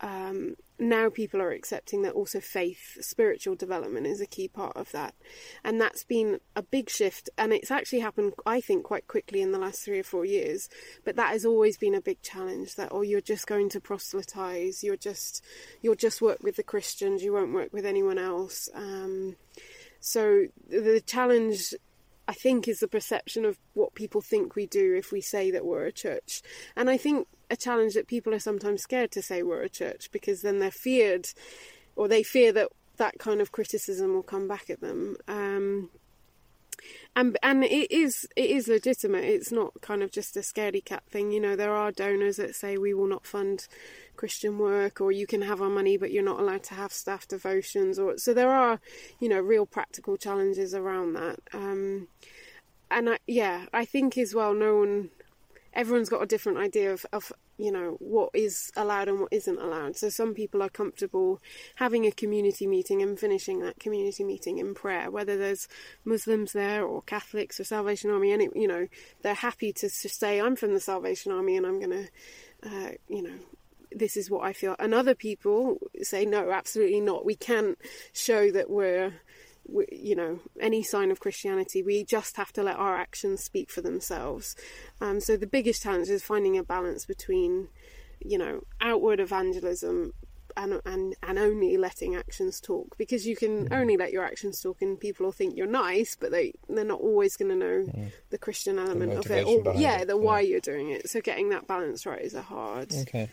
Um, 0.00 0.56
now 0.80 1.10
people 1.10 1.40
are 1.40 1.52
accepting 1.52 2.02
that 2.02 2.14
also 2.14 2.40
faith, 2.40 2.96
spiritual 3.00 3.54
development 3.54 4.06
is 4.06 4.20
a 4.20 4.26
key 4.26 4.48
part 4.48 4.76
of 4.76 4.90
that. 4.92 5.14
And 5.62 5.80
that's 5.80 6.02
been 6.02 6.40
a 6.56 6.62
big 6.62 6.90
shift. 6.90 7.28
And 7.38 7.52
it's 7.52 7.70
actually 7.70 8.00
happened, 8.00 8.32
I 8.46 8.60
think, 8.60 8.82
quite 8.82 9.06
quickly 9.06 9.42
in 9.42 9.52
the 9.52 9.58
last 9.58 9.82
three 9.82 10.00
or 10.00 10.04
four 10.04 10.24
years. 10.24 10.68
But 11.04 11.14
that 11.16 11.32
has 11.32 11.44
always 11.44 11.76
been 11.76 11.94
a 11.94 12.00
big 12.00 12.22
challenge 12.22 12.74
that, 12.76 12.88
oh, 12.90 13.02
you're 13.02 13.20
just 13.20 13.46
going 13.46 13.68
to 13.68 13.80
proselytize, 13.80 14.82
you're 14.82 14.96
just, 14.96 15.44
you'll 15.82 15.94
just 15.94 16.22
work 16.22 16.42
with 16.42 16.56
the 16.56 16.64
Christians, 16.64 17.22
you 17.22 17.34
won't 17.34 17.52
work 17.52 17.72
with 17.72 17.86
anyone 17.86 18.18
else. 18.18 18.68
Um, 18.74 19.36
so 20.00 20.46
the 20.68 21.00
challenge 21.06 21.74
I 22.28 22.34
think 22.34 22.68
is 22.68 22.80
the 22.80 22.88
perception 22.88 23.44
of 23.44 23.58
what 23.74 23.94
people 23.94 24.20
think 24.20 24.54
we 24.54 24.66
do 24.66 24.94
if 24.94 25.12
we 25.12 25.20
say 25.20 25.50
that 25.50 25.64
we're 25.64 25.86
a 25.86 25.92
church. 25.92 26.42
And 26.76 26.88
I 26.88 26.96
think 26.96 27.26
a 27.50 27.56
challenge 27.56 27.94
that 27.94 28.06
people 28.06 28.32
are 28.32 28.38
sometimes 28.38 28.82
scared 28.82 29.10
to 29.12 29.22
say 29.22 29.42
we're 29.42 29.62
a 29.62 29.68
church 29.68 30.10
because 30.12 30.42
then 30.42 30.58
they're 30.58 30.70
feared 30.70 31.28
or 31.96 32.08
they 32.08 32.22
fear 32.22 32.52
that 32.52 32.68
that 32.96 33.18
kind 33.18 33.40
of 33.40 33.52
criticism 33.52 34.14
will 34.14 34.22
come 34.22 34.46
back 34.46 34.70
at 34.70 34.80
them. 34.80 35.16
Um, 35.26 35.90
and 37.14 37.38
and 37.42 37.64
it 37.64 37.90
is 37.90 38.26
it 38.36 38.50
is 38.50 38.68
legitimate. 38.68 39.24
It's 39.24 39.52
not 39.52 39.80
kind 39.80 40.02
of 40.02 40.10
just 40.10 40.36
a 40.36 40.40
scaredy 40.40 40.84
cat 40.84 41.02
thing. 41.08 41.30
You 41.30 41.40
know, 41.40 41.56
there 41.56 41.74
are 41.74 41.92
donors 41.92 42.36
that 42.36 42.54
say 42.54 42.76
we 42.76 42.94
will 42.94 43.06
not 43.06 43.26
fund 43.26 43.66
Christian 44.16 44.58
work, 44.58 45.00
or 45.00 45.12
you 45.12 45.26
can 45.26 45.42
have 45.42 45.60
our 45.60 45.68
money, 45.68 45.96
but 45.96 46.10
you're 46.10 46.22
not 46.22 46.40
allowed 46.40 46.62
to 46.64 46.74
have 46.74 46.92
staff 46.92 47.28
devotions. 47.28 47.98
Or 47.98 48.16
so 48.16 48.32
there 48.32 48.50
are, 48.50 48.80
you 49.20 49.28
know, 49.28 49.40
real 49.40 49.66
practical 49.66 50.16
challenges 50.16 50.74
around 50.74 51.14
that. 51.14 51.40
Um, 51.52 52.08
and 52.90 53.10
I, 53.10 53.18
yeah, 53.26 53.66
I 53.72 53.84
think 53.84 54.16
as 54.18 54.34
well, 54.34 54.54
no 54.54 54.76
one, 54.76 55.10
everyone's 55.72 56.10
got 56.10 56.22
a 56.22 56.26
different 56.26 56.58
idea 56.58 56.92
of, 56.92 57.06
of 57.12 57.32
you 57.62 57.70
know 57.70 57.96
what 58.00 58.30
is 58.34 58.72
allowed 58.76 59.08
and 59.08 59.20
what 59.20 59.32
isn't 59.32 59.58
allowed. 59.58 59.96
So 59.96 60.08
some 60.08 60.34
people 60.34 60.62
are 60.62 60.68
comfortable 60.68 61.40
having 61.76 62.06
a 62.06 62.10
community 62.10 62.66
meeting 62.66 63.02
and 63.02 63.18
finishing 63.18 63.60
that 63.60 63.78
community 63.78 64.24
meeting 64.24 64.58
in 64.58 64.74
prayer, 64.74 65.10
whether 65.10 65.38
there's 65.38 65.68
Muslims 66.04 66.52
there 66.52 66.84
or 66.84 67.02
Catholics 67.02 67.60
or 67.60 67.64
Salvation 67.64 68.10
Army. 68.10 68.32
Any 68.32 68.48
you 68.54 68.66
know 68.66 68.88
they're 69.22 69.34
happy 69.34 69.72
to, 69.74 69.88
to 69.88 70.08
say 70.08 70.40
I'm 70.40 70.56
from 70.56 70.74
the 70.74 70.80
Salvation 70.80 71.30
Army 71.30 71.56
and 71.56 71.64
I'm 71.64 71.78
going 71.78 72.08
to 72.62 72.68
uh, 72.68 72.90
you 73.08 73.22
know 73.22 73.38
this 73.94 74.16
is 74.16 74.30
what 74.30 74.44
I 74.44 74.52
feel. 74.52 74.76
And 74.78 74.94
other 74.94 75.14
people 75.14 75.78
say, 76.02 76.24
no, 76.24 76.50
absolutely 76.50 77.00
not. 77.00 77.24
We 77.24 77.34
can't 77.34 77.78
show 78.12 78.50
that 78.50 78.70
we're, 78.70 79.12
we, 79.66 79.86
you 79.90 80.14
know, 80.14 80.40
any 80.60 80.82
sign 80.82 81.10
of 81.10 81.20
Christianity. 81.20 81.82
We 81.82 82.04
just 82.04 82.36
have 82.36 82.52
to 82.54 82.62
let 82.62 82.76
our 82.76 82.96
actions 82.96 83.42
speak 83.44 83.70
for 83.70 83.80
themselves. 83.80 84.54
Um, 85.00 85.20
so 85.20 85.36
the 85.36 85.46
biggest 85.46 85.82
challenge 85.82 86.08
is 86.08 86.22
finding 86.22 86.58
a 86.58 86.64
balance 86.64 87.04
between, 87.06 87.68
you 88.20 88.38
know, 88.38 88.62
outward 88.80 89.20
evangelism 89.20 90.12
and 90.54 90.82
and 90.84 91.14
and 91.22 91.38
only 91.38 91.78
letting 91.78 92.14
actions 92.14 92.60
talk 92.60 92.98
because 92.98 93.26
you 93.26 93.34
can 93.34 93.66
Mm. 93.68 93.80
only 93.80 93.96
let 93.96 94.12
your 94.12 94.22
actions 94.22 94.60
talk 94.60 94.82
and 94.82 95.00
people 95.00 95.24
will 95.24 95.32
think 95.32 95.56
you're 95.56 95.66
nice 95.66 96.14
but 96.14 96.30
they 96.30 96.52
they're 96.68 96.84
not 96.84 97.00
always 97.00 97.38
going 97.38 97.48
to 97.48 97.56
know 97.56 98.10
the 98.28 98.36
christian 98.36 98.78
element 98.78 99.12
of 99.14 99.30
it 99.30 99.46
or 99.46 99.72
yeah 99.76 100.00
it, 100.00 100.08
the 100.08 100.14
yeah. 100.14 100.22
why 100.22 100.40
you're 100.40 100.60
doing 100.60 100.90
it 100.90 101.08
so 101.08 101.22
getting 101.22 101.48
that 101.48 101.66
balance 101.66 102.04
right 102.04 102.20
is 102.20 102.34
a 102.34 102.42
hard 102.42 102.92
Okay. 102.92 103.30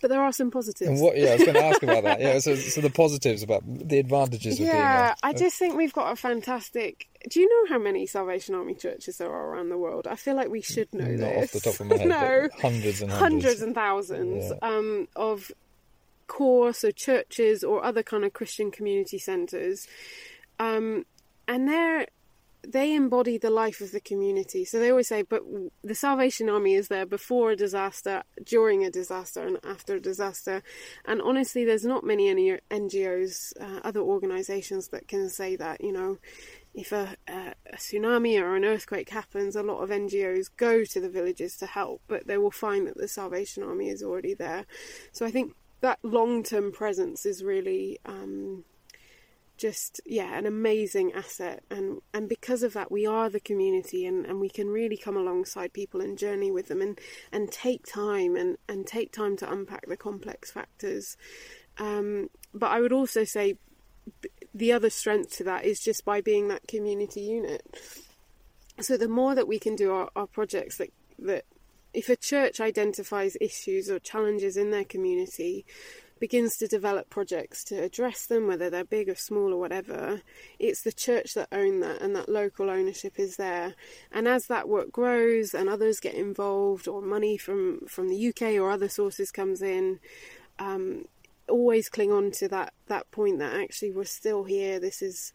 But 0.00 0.10
there 0.10 0.20
are 0.22 0.32
some 0.32 0.50
positives 0.50 0.88
And 0.90 1.00
what? 1.00 1.16
Yeah, 1.16 1.30
I 1.30 1.34
was 1.36 1.42
going 1.44 1.54
to 1.54 1.64
ask 1.64 1.82
about 1.82 2.04
that. 2.04 2.20
Yeah. 2.20 2.38
So, 2.46 2.54
so 2.54 2.80
the 2.80 2.90
positives 2.90 3.42
about 3.42 3.62
the 3.66 3.98
advantages 3.98 4.60
of 4.60 4.66
yeah. 4.66 5.14
I 5.22 5.32
just 5.32 5.58
think 5.58 5.74
we've 5.76 5.92
got 5.92 6.12
a 6.12 6.16
fantastic. 6.16 7.08
Do 7.30 7.40
you 7.40 7.48
know 7.48 7.74
how 7.74 7.82
many 7.82 8.06
Salvation 8.06 8.54
Army 8.54 8.74
churches 8.74 9.16
there 9.18 9.30
are 9.30 9.50
around 9.50 9.70
the 9.70 9.78
world? 9.78 10.06
I 10.06 10.16
feel 10.16 10.34
like 10.36 10.48
we 10.48 10.60
should 10.60 10.92
know 10.92 11.06
Not 11.06 11.16
this. 11.18 11.44
off 11.56 11.62
the 11.62 11.70
top 11.70 11.80
of 11.80 11.86
my 11.86 11.96
head, 11.98 12.08
no, 12.08 12.48
hundreds 12.60 13.00
and 13.02 13.10
hundreds. 13.10 13.44
hundreds 13.44 13.62
and 13.62 13.74
thousands 13.74 14.44
Yeah. 14.50 14.68
um, 14.68 15.08
of 15.16 15.50
corps, 16.26 16.72
so 16.72 16.90
churches 16.90 17.64
or 17.64 17.84
other 17.84 18.02
kind 18.02 18.24
of 18.24 18.32
Christian 18.32 18.70
community 18.70 19.18
centres, 19.18 19.86
um, 20.58 21.06
and 21.48 21.68
they're 21.68 22.06
they 22.68 22.94
embody 22.94 23.38
the 23.38 23.50
life 23.50 23.80
of 23.80 23.92
the 23.92 24.00
community. 24.00 24.64
So 24.64 24.78
they 24.78 24.90
always 24.90 25.08
say, 25.08 25.22
but 25.22 25.42
the 25.82 25.94
Salvation 25.94 26.48
Army 26.48 26.74
is 26.74 26.88
there 26.88 27.06
before 27.06 27.52
a 27.52 27.56
disaster, 27.56 28.22
during 28.44 28.84
a 28.84 28.90
disaster, 28.90 29.46
and 29.46 29.58
after 29.64 29.96
a 29.96 30.00
disaster. 30.00 30.62
And 31.04 31.22
honestly, 31.22 31.64
there's 31.64 31.84
not 31.84 32.04
many 32.04 32.28
any 32.28 32.58
NGOs, 32.70 33.52
uh, 33.60 33.80
other 33.84 34.00
organisations 34.00 34.88
that 34.88 35.08
can 35.08 35.28
say 35.28 35.56
that. 35.56 35.80
You 35.80 35.92
know, 35.92 36.18
if 36.74 36.92
a, 36.92 37.16
a, 37.28 37.54
a 37.72 37.76
tsunami 37.76 38.40
or 38.40 38.56
an 38.56 38.64
earthquake 38.64 39.10
happens, 39.10 39.54
a 39.54 39.62
lot 39.62 39.82
of 39.82 39.90
NGOs 39.90 40.50
go 40.56 40.84
to 40.84 41.00
the 41.00 41.10
villages 41.10 41.56
to 41.58 41.66
help, 41.66 42.02
but 42.08 42.26
they 42.26 42.38
will 42.38 42.50
find 42.50 42.86
that 42.86 42.96
the 42.96 43.08
Salvation 43.08 43.62
Army 43.62 43.88
is 43.88 44.02
already 44.02 44.34
there. 44.34 44.66
So 45.12 45.24
I 45.24 45.30
think 45.30 45.54
that 45.80 45.98
long 46.02 46.42
term 46.42 46.72
presence 46.72 47.24
is 47.26 47.44
really. 47.44 47.98
Um, 48.04 48.64
just 49.56 50.00
yeah 50.04 50.36
an 50.36 50.46
amazing 50.46 51.12
asset. 51.12 51.62
And 51.70 52.00
and 52.12 52.28
because 52.28 52.62
of 52.62 52.72
that 52.74 52.90
we 52.90 53.06
are 53.06 53.30
the 53.30 53.40
community 53.40 54.06
and 54.06 54.26
and 54.26 54.40
we 54.40 54.48
can 54.48 54.68
really 54.68 54.96
come 54.96 55.16
alongside 55.16 55.72
people 55.72 56.00
and 56.00 56.18
journey 56.18 56.50
with 56.50 56.68
them 56.68 56.80
and 56.80 56.98
and 57.32 57.50
take 57.50 57.86
time 57.86 58.36
and 58.36 58.58
and 58.68 58.86
take 58.86 59.12
time 59.12 59.36
to 59.38 59.50
unpack 59.50 59.86
the 59.86 59.96
complex 59.96 60.50
factors. 60.50 61.16
Um 61.78 62.30
but 62.54 62.70
i 62.70 62.80
would 62.80 62.92
also 62.92 63.24
say 63.24 63.58
the 64.54 64.72
other 64.72 64.90
strength 64.90 65.36
to 65.36 65.44
that 65.44 65.64
is 65.64 65.80
just 65.80 66.04
by 66.04 66.20
being 66.20 66.48
that 66.48 66.66
community 66.68 67.20
unit. 67.20 67.62
So 68.80 68.96
the 68.96 69.08
more 69.08 69.34
that 69.34 69.48
we 69.48 69.58
can 69.58 69.74
do 69.76 69.92
our, 69.92 70.10
our 70.16 70.26
projects 70.26 70.78
that 70.78 70.92
that 71.18 71.44
if 71.92 72.08
a 72.08 72.16
church 72.16 72.60
identifies 72.60 73.36
issues 73.40 73.90
or 73.90 73.98
challenges 73.98 74.56
in 74.56 74.70
their 74.70 74.84
community 74.84 75.64
begins 76.18 76.56
to 76.56 76.66
develop 76.66 77.10
projects 77.10 77.62
to 77.64 77.82
address 77.82 78.26
them, 78.26 78.46
whether 78.46 78.70
they're 78.70 78.84
big 78.84 79.08
or 79.08 79.14
small 79.14 79.52
or 79.52 79.58
whatever, 79.58 80.22
it's 80.58 80.82
the 80.82 80.92
church 80.92 81.34
that 81.34 81.48
own 81.52 81.80
that 81.80 82.00
and 82.00 82.16
that 82.16 82.28
local 82.28 82.70
ownership 82.70 83.18
is 83.18 83.36
there. 83.36 83.74
And 84.10 84.26
as 84.26 84.46
that 84.46 84.68
work 84.68 84.90
grows 84.90 85.54
and 85.54 85.68
others 85.68 86.00
get 86.00 86.14
involved 86.14 86.88
or 86.88 87.02
money 87.02 87.36
from, 87.36 87.86
from 87.86 88.08
the 88.08 88.28
UK 88.28 88.54
or 88.54 88.70
other 88.70 88.88
sources 88.88 89.30
comes 89.30 89.60
in, 89.60 90.00
um, 90.58 91.04
always 91.48 91.88
cling 91.88 92.12
on 92.12 92.30
to 92.32 92.48
that, 92.48 92.72
that 92.86 93.10
point 93.10 93.38
that 93.38 93.54
actually 93.54 93.92
we're 93.92 94.04
still 94.04 94.44
here. 94.44 94.80
This 94.80 95.02
is 95.02 95.32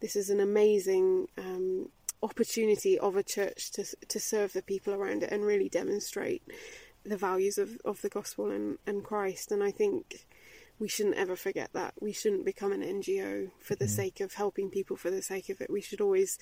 this 0.00 0.16
is 0.16 0.28
an 0.28 0.40
amazing 0.40 1.28
um, 1.38 1.88
opportunity 2.22 2.98
of 2.98 3.16
a 3.16 3.22
church 3.22 3.70
to 3.72 3.84
to 4.08 4.20
serve 4.20 4.52
the 4.52 4.62
people 4.62 4.92
around 4.92 5.22
it 5.22 5.30
and 5.32 5.44
really 5.44 5.68
demonstrate 5.68 6.42
the 7.04 7.16
values 7.16 7.58
of, 7.58 7.78
of 7.84 8.00
the 8.02 8.08
gospel 8.08 8.50
and, 8.50 8.78
and 8.86 9.04
Christ. 9.04 9.52
And 9.52 9.62
I 9.62 9.70
think 9.70 10.26
we 10.78 10.88
shouldn't 10.88 11.16
ever 11.16 11.36
forget 11.36 11.70
that. 11.72 11.94
We 12.00 12.12
shouldn't 12.12 12.44
become 12.44 12.72
an 12.72 12.82
NGO 12.82 13.50
for 13.60 13.74
the 13.76 13.86
sake 13.88 14.20
of 14.20 14.34
helping 14.34 14.70
people 14.70 14.96
for 14.96 15.10
the 15.10 15.22
sake 15.22 15.48
of 15.48 15.60
it. 15.60 15.70
We 15.70 15.80
should 15.80 16.00
always, 16.00 16.38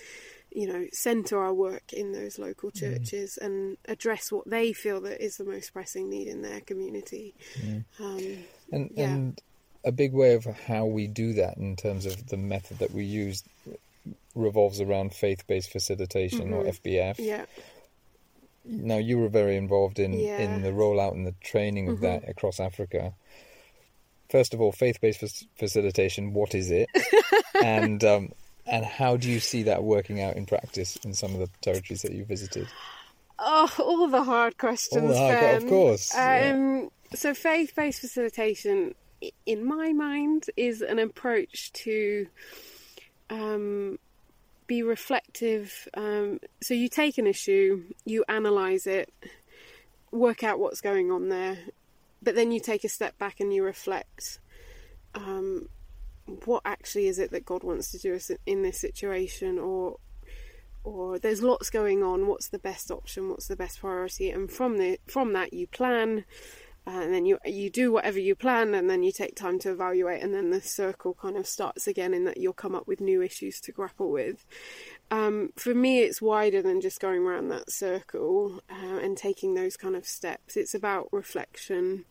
you 0.51 0.67
know, 0.67 0.87
centre 0.93 1.39
our 1.39 1.53
work 1.53 1.93
in 1.93 2.13
those 2.13 2.39
local 2.39 2.71
churches 2.71 3.37
and 3.37 3.77
address 3.87 4.33
what 4.33 4.49
they 4.49 4.73
feel 4.73 5.01
that 5.03 5.23
is 5.23 5.37
the 5.37 5.45
most 5.45 5.73
pressing 5.75 6.09
need 6.09 6.29
in 6.29 6.43
their 6.43 6.61
community. 6.61 7.35
Um, 8.01 8.45
And, 8.73 8.91
Yeah. 8.95 9.11
and 9.15 9.41
a 9.85 9.93
big 9.93 10.15
way 10.15 10.35
of 10.35 10.45
how 10.45 10.87
we 10.87 11.07
do 11.09 11.35
that 11.35 11.59
in 11.59 11.77
terms 11.77 12.07
of 12.07 12.29
the 12.29 12.37
method 12.39 12.79
that 12.79 12.93
we 12.93 13.05
use 13.05 13.43
revolves 14.35 14.81
around 14.81 15.13
faith-based 15.15 15.71
facilitation 15.71 16.53
or 16.53 16.65
FBF. 16.65 17.17
Mm-hmm. 17.17 17.23
yeah, 17.23 17.45
Now 18.65 18.97
you 18.99 19.19
were 19.19 19.29
very 19.29 19.57
involved 19.57 19.99
in 19.99 20.13
Yeah. 20.13 20.39
Mm-hmm. 20.41 20.55
in 20.55 20.63
the 20.63 20.71
rollout 20.71 21.13
and 21.13 21.27
the 21.27 21.35
training 21.41 21.89
of 21.89 22.01
that 22.01 22.29
across 22.29 22.61
Africa. 22.61 23.13
First 24.31 24.55
of 24.55 24.61
all, 24.61 24.73
faith-based 24.73 25.21
fac- 25.21 25.49
facilitation. 25.59 26.33
What 26.33 26.55
is 26.55 26.71
it? 26.71 26.89
and 27.63 28.03
um, 28.05 28.31
and 28.67 28.85
how 28.85 29.17
do 29.17 29.29
you 29.29 29.41
see 29.41 29.65
that 29.65 29.83
working 29.83 30.21
out 30.23 30.37
in 30.37 30.47
practice 30.47 30.97
in 31.05 31.13
some 31.15 31.33
of 31.35 31.41
the 31.41 31.49
territories 31.61 32.03
that 32.03 32.13
you 32.13 32.25
visited? 32.25 32.69
Oh, 33.39 33.69
all 33.81 34.09
the 34.09 34.23
hard 34.23 34.57
questions. 34.57 35.03
All 35.03 35.09
the 35.09 35.17
hard- 35.19 35.41
Ben. 35.41 35.57
of 35.65 35.69
course, 35.69 36.15
yeah. 36.15 36.53
Um, 36.55 36.91
So, 37.15 37.35
faith 37.35 37.75
based 37.77 38.01
facilitation, 38.01 38.95
in 39.45 39.65
my 39.67 39.93
mind, 39.93 40.47
is 40.57 40.81
an 40.81 40.99
approach 40.99 41.73
to 41.85 42.27
um, 43.31 43.99
be 44.73 44.83
reflective. 44.83 45.87
Um, 45.93 46.41
so, 46.63 46.73
you 46.73 46.89
take 46.89 47.19
an 47.19 47.27
issue, 47.27 47.85
you 48.07 48.25
analyse 48.27 48.87
it, 48.87 49.13
work 50.11 50.43
out 50.43 50.59
what's 50.59 50.81
going 50.81 51.11
on 51.11 51.29
there, 51.29 51.59
but 52.23 52.35
then 52.35 52.51
you 52.51 52.59
take 52.59 52.83
a 52.83 52.89
step 52.89 53.19
back 53.19 53.39
and 53.39 53.53
you 53.53 53.63
reflect. 53.63 54.39
Um, 55.15 55.69
what 56.47 56.63
actually 56.65 57.09
is 57.09 57.19
it 57.19 57.33
that 57.33 57.45
God 57.45 57.63
wants 57.63 57.91
to 57.91 57.99
do 57.99 58.15
us 58.15 58.31
in 58.47 58.63
this 58.63 58.81
situation, 58.81 59.59
or 59.59 59.99
or 60.85 61.19
there's 61.19 61.43
lots 61.43 61.69
going 61.69 62.03
on 62.03 62.27
what's 62.27 62.49
the 62.49 62.59
best 62.59 62.91
option 62.91 63.29
what's 63.29 63.47
the 63.47 63.55
best 63.55 63.79
priority 63.79 64.33
and 64.33 64.51
from 64.51 64.79
the 64.79 64.99
from 65.07 65.33
that 65.33 65.53
you 65.53 65.65
plan 65.69 66.25
and 66.87 67.15
then 67.15 67.25
you 67.25 67.39
you 67.45 67.71
do 67.71 67.93
whatever 67.93 68.19
you 68.19 68.35
plan 68.35 68.75
and 68.75 68.91
then 68.91 69.03
you 69.03 69.13
take 69.13 69.37
time 69.37 69.59
to 69.61 69.71
evaluate 69.71 70.23
and 70.23 70.35
then 70.35 70.51
the 70.51 70.61
circle 70.61 71.15
kind 71.15 71.37
of 71.37 71.47
starts 71.47 71.87
again 71.87 72.13
in 72.13 72.25
that 72.25 72.39
you'll 72.39 72.53
come 72.53 72.75
up 72.75 72.89
with 72.89 73.01
new 73.01 73.23
issues 73.23 73.61
to 73.61 73.73
grapple 73.73 74.11
with. 74.11 74.45
Um, 75.11 75.51
for 75.57 75.75
me 75.75 76.01
it's 76.01 76.21
wider 76.21 76.61
than 76.61 76.81
just 76.81 77.01
going 77.01 77.23
around 77.23 77.49
that 77.49 77.71
circle 77.71 78.61
uh, 78.69 78.99
and 78.99 79.17
taking 79.17 79.55
those 79.55 79.77
kind 79.77 79.95
of 79.95 80.07
steps. 80.07 80.57
It's 80.57 80.75
about 80.75 81.09
reflection. 81.13 82.05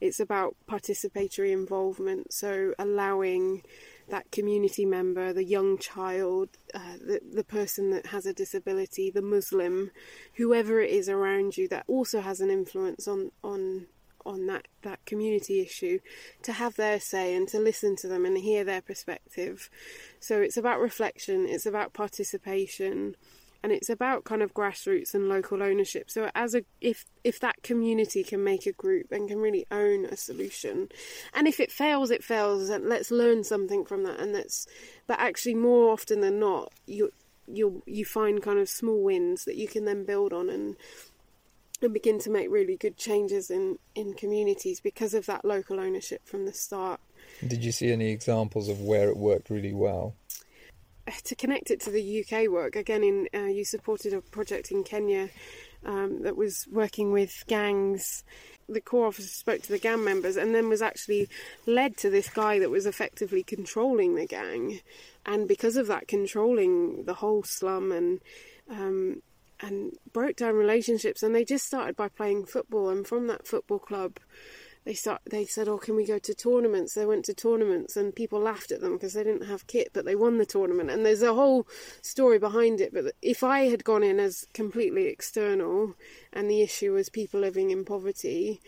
It's 0.00 0.20
about 0.20 0.56
participatory 0.68 1.50
involvement. 1.50 2.32
So 2.32 2.74
allowing 2.78 3.62
that 4.08 4.30
community 4.30 4.84
member, 4.84 5.32
the 5.32 5.44
young 5.44 5.78
child, 5.78 6.50
uh, 6.74 6.98
the 7.00 7.20
the 7.32 7.44
person 7.44 7.90
that 7.90 8.06
has 8.06 8.26
a 8.26 8.34
disability, 8.34 9.10
the 9.10 9.22
Muslim, 9.22 9.90
whoever 10.34 10.80
it 10.80 10.90
is 10.90 11.08
around 11.08 11.56
you 11.56 11.66
that 11.68 11.84
also 11.88 12.20
has 12.20 12.40
an 12.40 12.50
influence 12.50 13.08
on 13.08 13.30
on 13.42 13.86
on 14.26 14.46
that 14.46 14.68
that 14.82 15.04
community 15.06 15.60
issue, 15.60 15.98
to 16.42 16.52
have 16.52 16.76
their 16.76 17.00
say 17.00 17.34
and 17.34 17.48
to 17.48 17.58
listen 17.58 17.96
to 17.96 18.08
them 18.08 18.24
and 18.24 18.38
hear 18.38 18.64
their 18.64 18.82
perspective. 18.82 19.70
So 20.20 20.40
it's 20.40 20.56
about 20.56 20.80
reflection, 20.80 21.46
it's 21.48 21.66
about 21.66 21.92
participation, 21.92 23.16
and 23.64 23.72
it's 23.72 23.88
about 23.88 24.24
kind 24.24 24.42
of 24.42 24.52
grassroots 24.52 25.14
and 25.14 25.26
local 25.26 25.62
ownership. 25.62 26.10
So 26.10 26.30
as 26.34 26.54
a 26.54 26.64
if 26.82 27.06
if 27.24 27.40
that 27.40 27.62
community 27.62 28.22
can 28.22 28.44
make 28.44 28.66
a 28.66 28.72
group 28.72 29.10
and 29.10 29.26
can 29.26 29.38
really 29.38 29.66
own 29.70 30.04
a 30.04 30.16
solution, 30.16 30.90
and 31.32 31.48
if 31.48 31.58
it 31.60 31.72
fails, 31.72 32.10
it 32.10 32.22
fails, 32.22 32.68
and 32.68 32.86
let's 32.86 33.10
learn 33.10 33.42
something 33.42 33.86
from 33.86 34.04
that. 34.04 34.20
And 34.20 34.34
that's 34.34 34.66
but 35.06 35.18
actually 35.18 35.54
more 35.54 35.90
often 35.90 36.20
than 36.20 36.38
not, 36.38 36.72
you 36.86 37.10
you 37.46 37.82
you 37.86 38.04
find 38.04 38.42
kind 38.42 38.58
of 38.58 38.68
small 38.68 39.02
wins 39.02 39.44
that 39.44 39.56
you 39.56 39.68
can 39.68 39.86
then 39.86 40.04
build 40.04 40.32
on 40.34 40.50
and 40.50 40.76
and 41.84 41.94
begin 41.94 42.18
to 42.20 42.30
make 42.30 42.50
really 42.50 42.76
good 42.76 42.96
changes 42.96 43.50
in 43.50 43.78
in 43.94 44.14
communities 44.14 44.80
because 44.80 45.14
of 45.14 45.26
that 45.26 45.44
local 45.44 45.78
ownership 45.80 46.26
from 46.26 46.46
the 46.46 46.52
start. 46.52 47.00
Did 47.46 47.64
you 47.64 47.72
see 47.72 47.92
any 47.92 48.10
examples 48.10 48.68
of 48.68 48.80
where 48.80 49.08
it 49.08 49.16
worked 49.16 49.50
really 49.50 49.72
well? 49.72 50.14
to 51.24 51.34
connect 51.34 51.70
it 51.70 51.80
to 51.80 51.90
the 51.90 52.24
UK 52.24 52.48
work, 52.48 52.76
again, 52.76 53.02
in 53.02 53.28
uh, 53.34 53.46
you 53.46 53.64
supported 53.64 54.14
a 54.14 54.20
project 54.20 54.70
in 54.70 54.84
Kenya 54.84 55.28
um, 55.84 56.22
that 56.22 56.36
was 56.36 56.66
working 56.70 57.12
with 57.12 57.44
gangs. 57.46 58.24
The 58.68 58.80
corps 58.80 59.08
officer 59.08 59.28
spoke 59.28 59.62
to 59.62 59.72
the 59.72 59.78
gang 59.78 60.02
members 60.02 60.36
and 60.36 60.54
then 60.54 60.70
was 60.70 60.80
actually 60.80 61.28
led 61.66 61.98
to 61.98 62.08
this 62.08 62.30
guy 62.30 62.58
that 62.58 62.70
was 62.70 62.86
effectively 62.86 63.42
controlling 63.42 64.14
the 64.14 64.26
gang, 64.26 64.80
and 65.26 65.46
because 65.46 65.76
of 65.76 65.86
that, 65.88 66.08
controlling 66.08 67.04
the 67.04 67.14
whole 67.14 67.42
slum 67.42 67.92
and 67.92 68.20
um, 68.70 69.22
and 69.60 69.92
broke 70.12 70.36
down 70.36 70.54
relationships. 70.54 71.22
And 71.22 71.34
they 71.34 71.44
just 71.44 71.66
started 71.66 71.96
by 71.96 72.08
playing 72.08 72.46
football, 72.46 72.88
and 72.88 73.06
from 73.06 73.26
that 73.28 73.46
football 73.46 73.78
club 73.78 74.18
they 74.84 74.94
start 74.94 75.20
they 75.24 75.44
said 75.46 75.68
oh 75.68 75.78
can 75.78 75.96
we 75.96 76.04
go 76.04 76.18
to 76.18 76.34
tournaments 76.34 76.94
they 76.94 77.06
went 77.06 77.24
to 77.24 77.34
tournaments 77.34 77.96
and 77.96 78.14
people 78.14 78.38
laughed 78.38 78.70
at 78.70 78.80
them 78.80 78.92
because 78.92 79.14
they 79.14 79.24
didn't 79.24 79.46
have 79.46 79.66
kit 79.66 79.88
but 79.92 80.04
they 80.04 80.14
won 80.14 80.38
the 80.38 80.46
tournament 80.46 80.90
and 80.90 81.04
there's 81.04 81.22
a 81.22 81.34
whole 81.34 81.66
story 82.02 82.38
behind 82.38 82.80
it 82.80 82.92
but 82.92 83.14
if 83.22 83.42
i 83.42 83.60
had 83.60 83.82
gone 83.82 84.02
in 84.02 84.20
as 84.20 84.46
completely 84.52 85.06
external 85.06 85.94
and 86.32 86.50
the 86.50 86.60
issue 86.60 86.92
was 86.92 87.08
people 87.08 87.40
living 87.40 87.70
in 87.70 87.84
poverty 87.84 88.60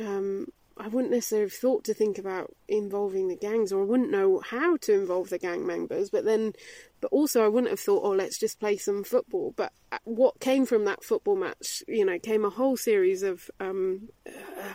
um, 0.00 0.46
I 0.76 0.88
wouldn't 0.88 1.12
necessarily 1.12 1.46
have 1.46 1.52
thought 1.52 1.84
to 1.84 1.94
think 1.94 2.18
about 2.18 2.54
involving 2.66 3.28
the 3.28 3.36
gangs, 3.36 3.72
or 3.72 3.82
I 3.82 3.84
wouldn't 3.84 4.10
know 4.10 4.40
how 4.40 4.78
to 4.78 4.92
involve 4.94 5.28
the 5.28 5.38
gang 5.38 5.66
members. 5.66 6.08
But 6.08 6.24
then, 6.24 6.54
but 7.02 7.12
also 7.12 7.44
I 7.44 7.48
wouldn't 7.48 7.70
have 7.70 7.80
thought, 7.80 8.04
oh, 8.04 8.12
let's 8.12 8.38
just 8.38 8.60
play 8.60 8.76
some 8.76 9.02
football. 9.02 9.52
But 9.56 9.72
uh, 9.90 9.98
what 10.04 10.38
came 10.38 10.64
from 10.64 10.84
that 10.84 11.02
football 11.02 11.34
match, 11.34 11.82
you 11.88 12.04
know, 12.04 12.16
came 12.20 12.44
a 12.44 12.50
whole 12.50 12.76
series 12.76 13.24
of 13.24 13.50
um, 13.58 14.08
uh, 14.24 14.30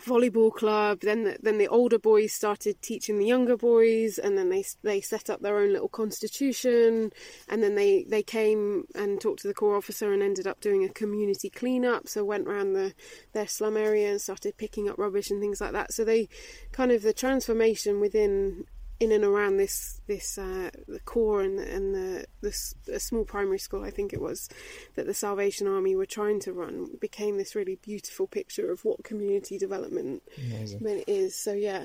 volleyball 0.06 0.54
club. 0.54 1.00
Then, 1.02 1.24
the, 1.24 1.38
then 1.42 1.58
the 1.58 1.70
older 1.70 1.98
boys 1.98 2.34
started 2.34 2.82
teaching 2.82 3.18
the 3.18 3.26
younger 3.26 3.56
boys, 3.56 4.20
and 4.20 4.38
then 4.38 4.50
they 4.50 4.66
they 4.84 5.00
set 5.00 5.30
up 5.30 5.40
their 5.40 5.58
own 5.58 5.72
little 5.72 5.88
constitution. 5.88 7.12
And 7.48 7.64
then 7.64 7.76
they 7.76 8.04
they 8.04 8.24
came 8.24 8.84
and 8.94 9.22
talked 9.22 9.42
to 9.44 9.48
the 9.48 9.54
corps 9.54 9.78
officer 9.78 10.12
and 10.12 10.22
ended 10.22 10.48
up 10.48 10.60
doing 10.60 10.84
a 10.84 10.90
community 10.90 11.50
cleanup. 11.50 12.10
So 12.10 12.26
went 12.26 12.48
around 12.48 12.74
the 12.74 12.94
their 13.32 13.48
slum 13.48 13.78
area 13.78 14.12
and 14.12 14.22
started 14.22 14.58
picking 14.58 14.90
up 14.90 14.98
rubbish 14.98 15.32
and 15.32 15.40
things 15.40 15.62
like 15.62 15.72
that. 15.72 15.94
So 15.94 16.04
they 16.04 16.28
kind 16.74 16.92
of 16.92 17.04
the 17.04 17.14
transformation 17.14 18.02
within 18.02 18.66
in 19.00 19.12
and 19.12 19.24
around 19.24 19.58
this 19.58 20.02
this 20.08 20.38
uh, 20.38 20.70
the 20.88 21.00
corps 21.02 21.42
and 21.42 21.60
and 21.60 21.94
the, 21.94 22.26
the, 22.42 22.74
the 22.86 23.00
small 23.00 23.26
primary 23.26 23.60
school 23.60 23.84
I 23.84 23.92
think 23.92 24.12
it 24.14 24.22
was 24.22 24.50
that 24.96 25.06
the 25.06 25.14
Salvation 25.14 25.68
Army 25.68 25.96
were 25.96 26.06
trying 26.06 26.40
to 26.42 26.54
run 26.54 26.88
became 27.00 27.38
this 27.38 27.56
really 27.56 27.76
beautiful 27.76 28.28
picture 28.28 28.72
of 28.72 28.84
what 28.86 29.04
community 29.04 29.58
development 29.58 30.24
Amazing. 30.38 31.04
is. 31.08 31.36
So 31.36 31.54
yeah, 31.54 31.84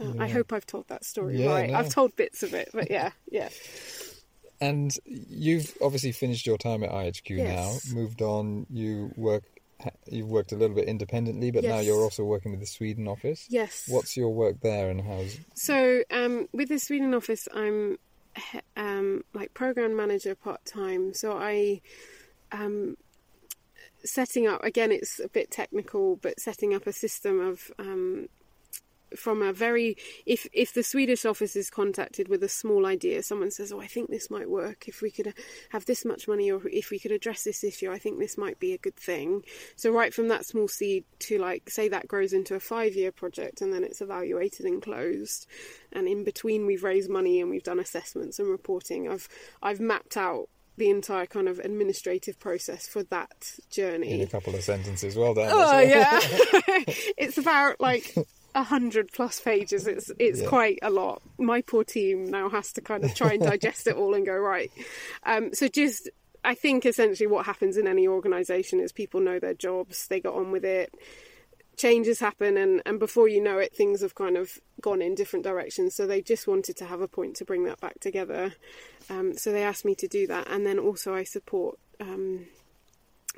uh, 0.00 0.12
I 0.18 0.28
hope 0.28 0.52
I've 0.52 0.66
told 0.66 0.88
that 0.88 1.04
story 1.04 1.40
Yeah, 1.42 1.52
right. 1.52 1.70
no. 1.70 1.76
I've 1.76 1.88
told 1.88 2.16
bits 2.16 2.42
of 2.42 2.52
it, 2.54 2.70
but 2.72 2.90
yeah, 2.90 3.12
yeah. 3.30 3.48
And 4.60 4.94
you've 5.06 5.74
obviously 5.80 6.12
finished 6.12 6.46
your 6.46 6.58
time 6.58 6.82
at 6.82 6.90
IHQ 6.90 7.38
Yes. 7.38 7.86
now, 7.86 7.94
moved 7.98 8.20
on. 8.20 8.66
You 8.68 9.10
work, 9.16 9.44
you've 10.06 10.28
worked 10.28 10.52
a 10.52 10.56
little 10.56 10.76
bit 10.76 10.86
independently, 10.86 11.50
but 11.50 11.64
now 11.64 11.78
you're 11.78 12.02
also 12.02 12.24
working 12.24 12.50
with 12.50 12.60
the 12.60 12.66
Sweden 12.66 13.08
office. 13.08 13.46
Yes. 13.48 13.84
What's 13.88 14.16
your 14.16 14.30
work 14.30 14.60
there, 14.60 14.90
and 14.90 15.00
how's? 15.00 15.38
So 15.54 16.02
um, 16.10 16.48
with 16.52 16.68
the 16.68 16.78
Sweden 16.78 17.14
office, 17.14 17.48
I'm 17.54 17.98
um, 18.76 19.24
like 19.34 19.54
program 19.54 19.96
manager 19.96 20.34
part 20.34 20.64
time. 20.64 21.14
So 21.14 21.36
I 21.38 21.80
um, 22.52 22.96
setting 24.04 24.46
up 24.46 24.64
again. 24.64 24.92
It's 24.92 25.20
a 25.20 25.28
bit 25.28 25.50
technical, 25.50 26.16
but 26.16 26.40
setting 26.40 26.74
up 26.74 26.86
a 26.86 26.92
system 26.92 27.40
of 27.40 27.70
um, 27.78 28.28
from 29.16 29.42
a 29.42 29.52
very 29.52 29.96
if 30.26 30.46
if 30.52 30.72
the 30.72 30.82
Swedish 30.82 31.24
office 31.24 31.56
is 31.56 31.70
contacted 31.70 32.28
with 32.28 32.42
a 32.42 32.48
small 32.48 32.86
idea, 32.86 33.22
someone 33.22 33.50
says, 33.50 33.72
"Oh, 33.72 33.80
I 33.80 33.86
think 33.86 34.10
this 34.10 34.30
might 34.30 34.48
work. 34.48 34.88
If 34.88 35.02
we 35.02 35.10
could 35.10 35.34
have 35.70 35.84
this 35.86 36.04
much 36.04 36.28
money, 36.28 36.50
or 36.50 36.60
if 36.68 36.90
we 36.90 36.98
could 36.98 37.12
address 37.12 37.44
this 37.44 37.64
issue, 37.64 37.90
I 37.90 37.98
think 37.98 38.18
this 38.18 38.38
might 38.38 38.58
be 38.58 38.72
a 38.72 38.78
good 38.78 38.96
thing." 38.96 39.44
So 39.76 39.90
right 39.90 40.12
from 40.12 40.28
that 40.28 40.46
small 40.46 40.68
seed 40.68 41.04
to 41.20 41.38
like 41.38 41.70
say 41.70 41.88
that 41.88 42.08
grows 42.08 42.32
into 42.32 42.54
a 42.54 42.60
five 42.60 42.94
year 42.94 43.12
project, 43.12 43.60
and 43.60 43.72
then 43.72 43.84
it's 43.84 44.00
evaluated 44.00 44.66
and 44.66 44.82
closed, 44.82 45.46
and 45.92 46.06
in 46.08 46.24
between 46.24 46.66
we've 46.66 46.84
raised 46.84 47.10
money 47.10 47.40
and 47.40 47.50
we've 47.50 47.62
done 47.62 47.78
assessments 47.80 48.38
and 48.38 48.48
reporting. 48.48 49.08
I've 49.08 49.28
I've 49.62 49.80
mapped 49.80 50.16
out 50.16 50.48
the 50.76 50.88
entire 50.88 51.26
kind 51.26 51.46
of 51.46 51.58
administrative 51.58 52.38
process 52.40 52.88
for 52.88 53.02
that 53.04 53.52
journey. 53.70 54.12
In 54.12 54.20
a 54.22 54.26
couple 54.26 54.54
of 54.54 54.62
sentences, 54.62 55.14
well 55.14 55.34
done. 55.34 55.50
Oh 55.52 55.70
That's- 55.84 56.62
yeah, 56.66 56.84
it's 57.18 57.36
about 57.36 57.80
like 57.80 58.14
a 58.54 58.62
hundred 58.62 59.12
plus 59.12 59.40
pages. 59.40 59.86
It's 59.86 60.10
it's 60.18 60.40
Yeah. 60.40 60.48
quite 60.48 60.78
a 60.82 60.90
lot. 60.90 61.22
My 61.38 61.62
poor 61.62 61.84
team 61.84 62.30
now 62.30 62.48
has 62.48 62.72
to 62.74 62.80
kind 62.80 63.04
of 63.04 63.14
try 63.14 63.34
and 63.34 63.42
digest 63.42 63.86
it 63.86 63.96
all 63.96 64.14
and 64.14 64.26
go 64.26 64.36
right. 64.36 64.70
Um, 65.24 65.54
so 65.54 65.68
just 65.68 66.08
I 66.44 66.54
think 66.54 66.86
essentially 66.86 67.26
what 67.26 67.46
happens 67.46 67.76
in 67.76 67.86
any 67.86 68.08
organisation 68.08 68.80
is 68.80 68.92
people 68.92 69.20
know 69.20 69.38
their 69.38 69.54
jobs, 69.54 70.08
they 70.08 70.20
get 70.20 70.32
on 70.32 70.50
with 70.52 70.64
it. 70.64 70.92
Changes 71.76 72.18
happen, 72.20 72.58
and, 72.58 72.82
and 72.84 72.98
before 72.98 73.26
you 73.26 73.40
know 73.42 73.58
it, 73.58 73.74
things 73.74 74.02
have 74.02 74.14
kind 74.14 74.36
of 74.36 74.58
gone 74.82 75.00
in 75.00 75.14
different 75.14 75.44
directions. 75.44 75.94
So 75.94 76.06
they 76.06 76.20
just 76.20 76.46
wanted 76.46 76.76
to 76.76 76.84
have 76.84 77.00
a 77.00 77.08
point 77.08 77.36
to 77.36 77.44
bring 77.46 77.64
that 77.64 77.80
back 77.80 78.00
together. 78.00 78.52
Um, 79.08 79.34
so 79.36 79.50
they 79.50 79.62
asked 79.62 79.86
me 79.86 79.94
to 79.94 80.08
do 80.08 80.26
that, 80.26 80.46
and 80.50 80.66
then 80.66 80.78
also 80.78 81.14
I 81.14 81.24
support 81.24 81.78
um, 82.00 82.46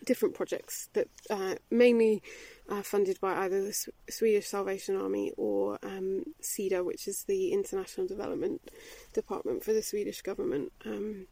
different 0.05 0.35
projects 0.35 0.89
that 0.95 1.09
uh, 1.31 1.55
mainly 1.71 2.23
are 2.69 2.83
funded 2.83 3.21
by 3.21 3.35
either 3.45 3.63
the 3.63 3.69
S- 3.69 3.89
Swedish 4.11 4.47
Salvation 4.49 4.97
Army 4.97 5.33
or 5.37 5.79
um, 5.83 6.25
SIDA, 6.41 6.85
which 6.85 7.07
is 7.09 7.25
the 7.25 7.53
International 7.53 8.07
Development 8.07 8.61
Department 9.13 9.63
for 9.65 9.73
the 9.73 9.83
Swedish 9.83 10.23
government. 10.23 10.73
Um, 10.85 11.27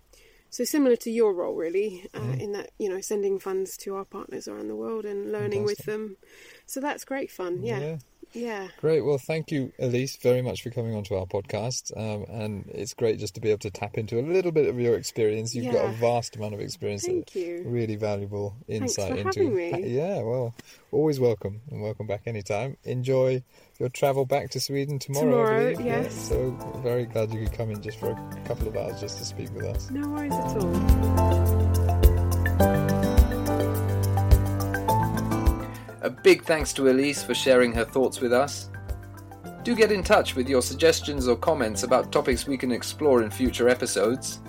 so 0.51 0.65
similar 0.65 0.97
to 0.97 1.11
your 1.11 1.33
role, 1.33 1.55
really, 1.55 2.09
uh, 2.13 2.19
Mhm. 2.21 2.41
in 2.41 2.53
that 2.53 2.71
you 2.79 2.89
know 2.89 3.01
sending 3.01 3.39
funds 3.39 3.77
to 3.79 3.95
our 3.95 4.05
partners 4.05 4.49
around 4.49 4.69
the 4.69 4.75
world 4.77 5.05
and 5.05 5.31
learning 5.31 5.63
with 5.65 5.79
them. 5.87 6.17
So 6.67 6.81
that's 6.81 7.05
great 7.05 7.31
fun. 7.31 7.63
Yeah, 7.63 7.79
yeah. 7.81 7.99
Great. 8.81 9.03
Well, 9.03 9.19
thank 9.19 9.51
you, 9.51 9.73
Elise, 9.79 10.17
very 10.17 10.43
much 10.43 10.63
for 10.63 10.71
coming 10.71 10.95
onto 10.95 11.15
our 11.15 11.27
podcast. 11.27 11.97
Um, 11.97 12.25
and 12.29 12.71
it's 12.73 12.95
great 12.95 13.19
just 13.19 13.35
to 13.35 13.41
be 13.41 13.51
able 13.51 13.59
to 13.61 13.71
tap 13.71 13.99
into 13.99 14.19
a 14.19 14.23
little 14.23 14.53
bit 14.53 14.69
of 14.69 14.79
your 14.79 14.97
experience. 14.97 15.55
You've 15.55 15.73
got 15.73 15.87
a 15.87 15.93
vast 15.93 16.37
amount 16.37 16.55
of 16.55 16.61
experience. 16.61 17.07
Thank 17.07 17.35
you. 17.35 17.63
Really 17.67 17.97
valuable 17.97 18.55
insight 18.69 19.19
into. 19.19 19.51
Yeah, 19.81 20.23
well, 20.23 20.55
always 20.93 21.19
welcome 21.21 21.61
and 21.71 21.83
welcome 21.83 22.07
back 22.07 22.23
anytime. 22.27 22.77
Enjoy 22.85 23.43
your 23.79 23.89
travel 23.89 24.27
back 24.27 24.51
to 24.51 24.61
Sweden 24.61 24.99
tomorrow. 24.99 25.31
Tomorrow, 25.31 25.71
believe. 25.73 25.87
Yeah, 25.87 26.03
yes. 26.03 26.29
so 26.29 26.51
very 26.83 27.07
glad 27.07 27.33
you 27.33 27.41
could 27.47 27.57
come 27.57 27.71
in 27.71 27.83
just 27.83 27.99
for 27.99 28.11
a 28.11 28.43
couple 28.47 28.69
of 28.69 28.77
hours 28.77 29.01
just 29.01 29.19
to 29.19 29.25
speak 29.25 29.53
with 29.55 29.65
us. 29.65 29.91
No 29.91 30.07
worries 30.09 30.33
at 30.33 30.57
all. 30.57 31.60
A 36.03 36.11
big 36.11 36.45
thanks 36.45 36.73
to 36.75 36.89
Elise 36.89 37.23
for 37.23 37.35
sharing 37.35 37.73
her 37.73 37.85
thoughts 37.85 38.21
with 38.21 38.33
us. 38.33 38.71
Do 39.63 39.75
get 39.75 39.93
in 39.93 40.03
touch 40.03 40.35
with 40.35 40.49
your 40.49 40.63
suggestions 40.63 41.29
or 41.29 41.37
comments 41.37 41.83
about 41.83 42.11
topics 42.11 42.47
we 42.47 42.57
can 42.57 42.73
explore 42.73 43.23
in 43.23 43.31
future 43.31 43.69
episodes. 43.69 44.41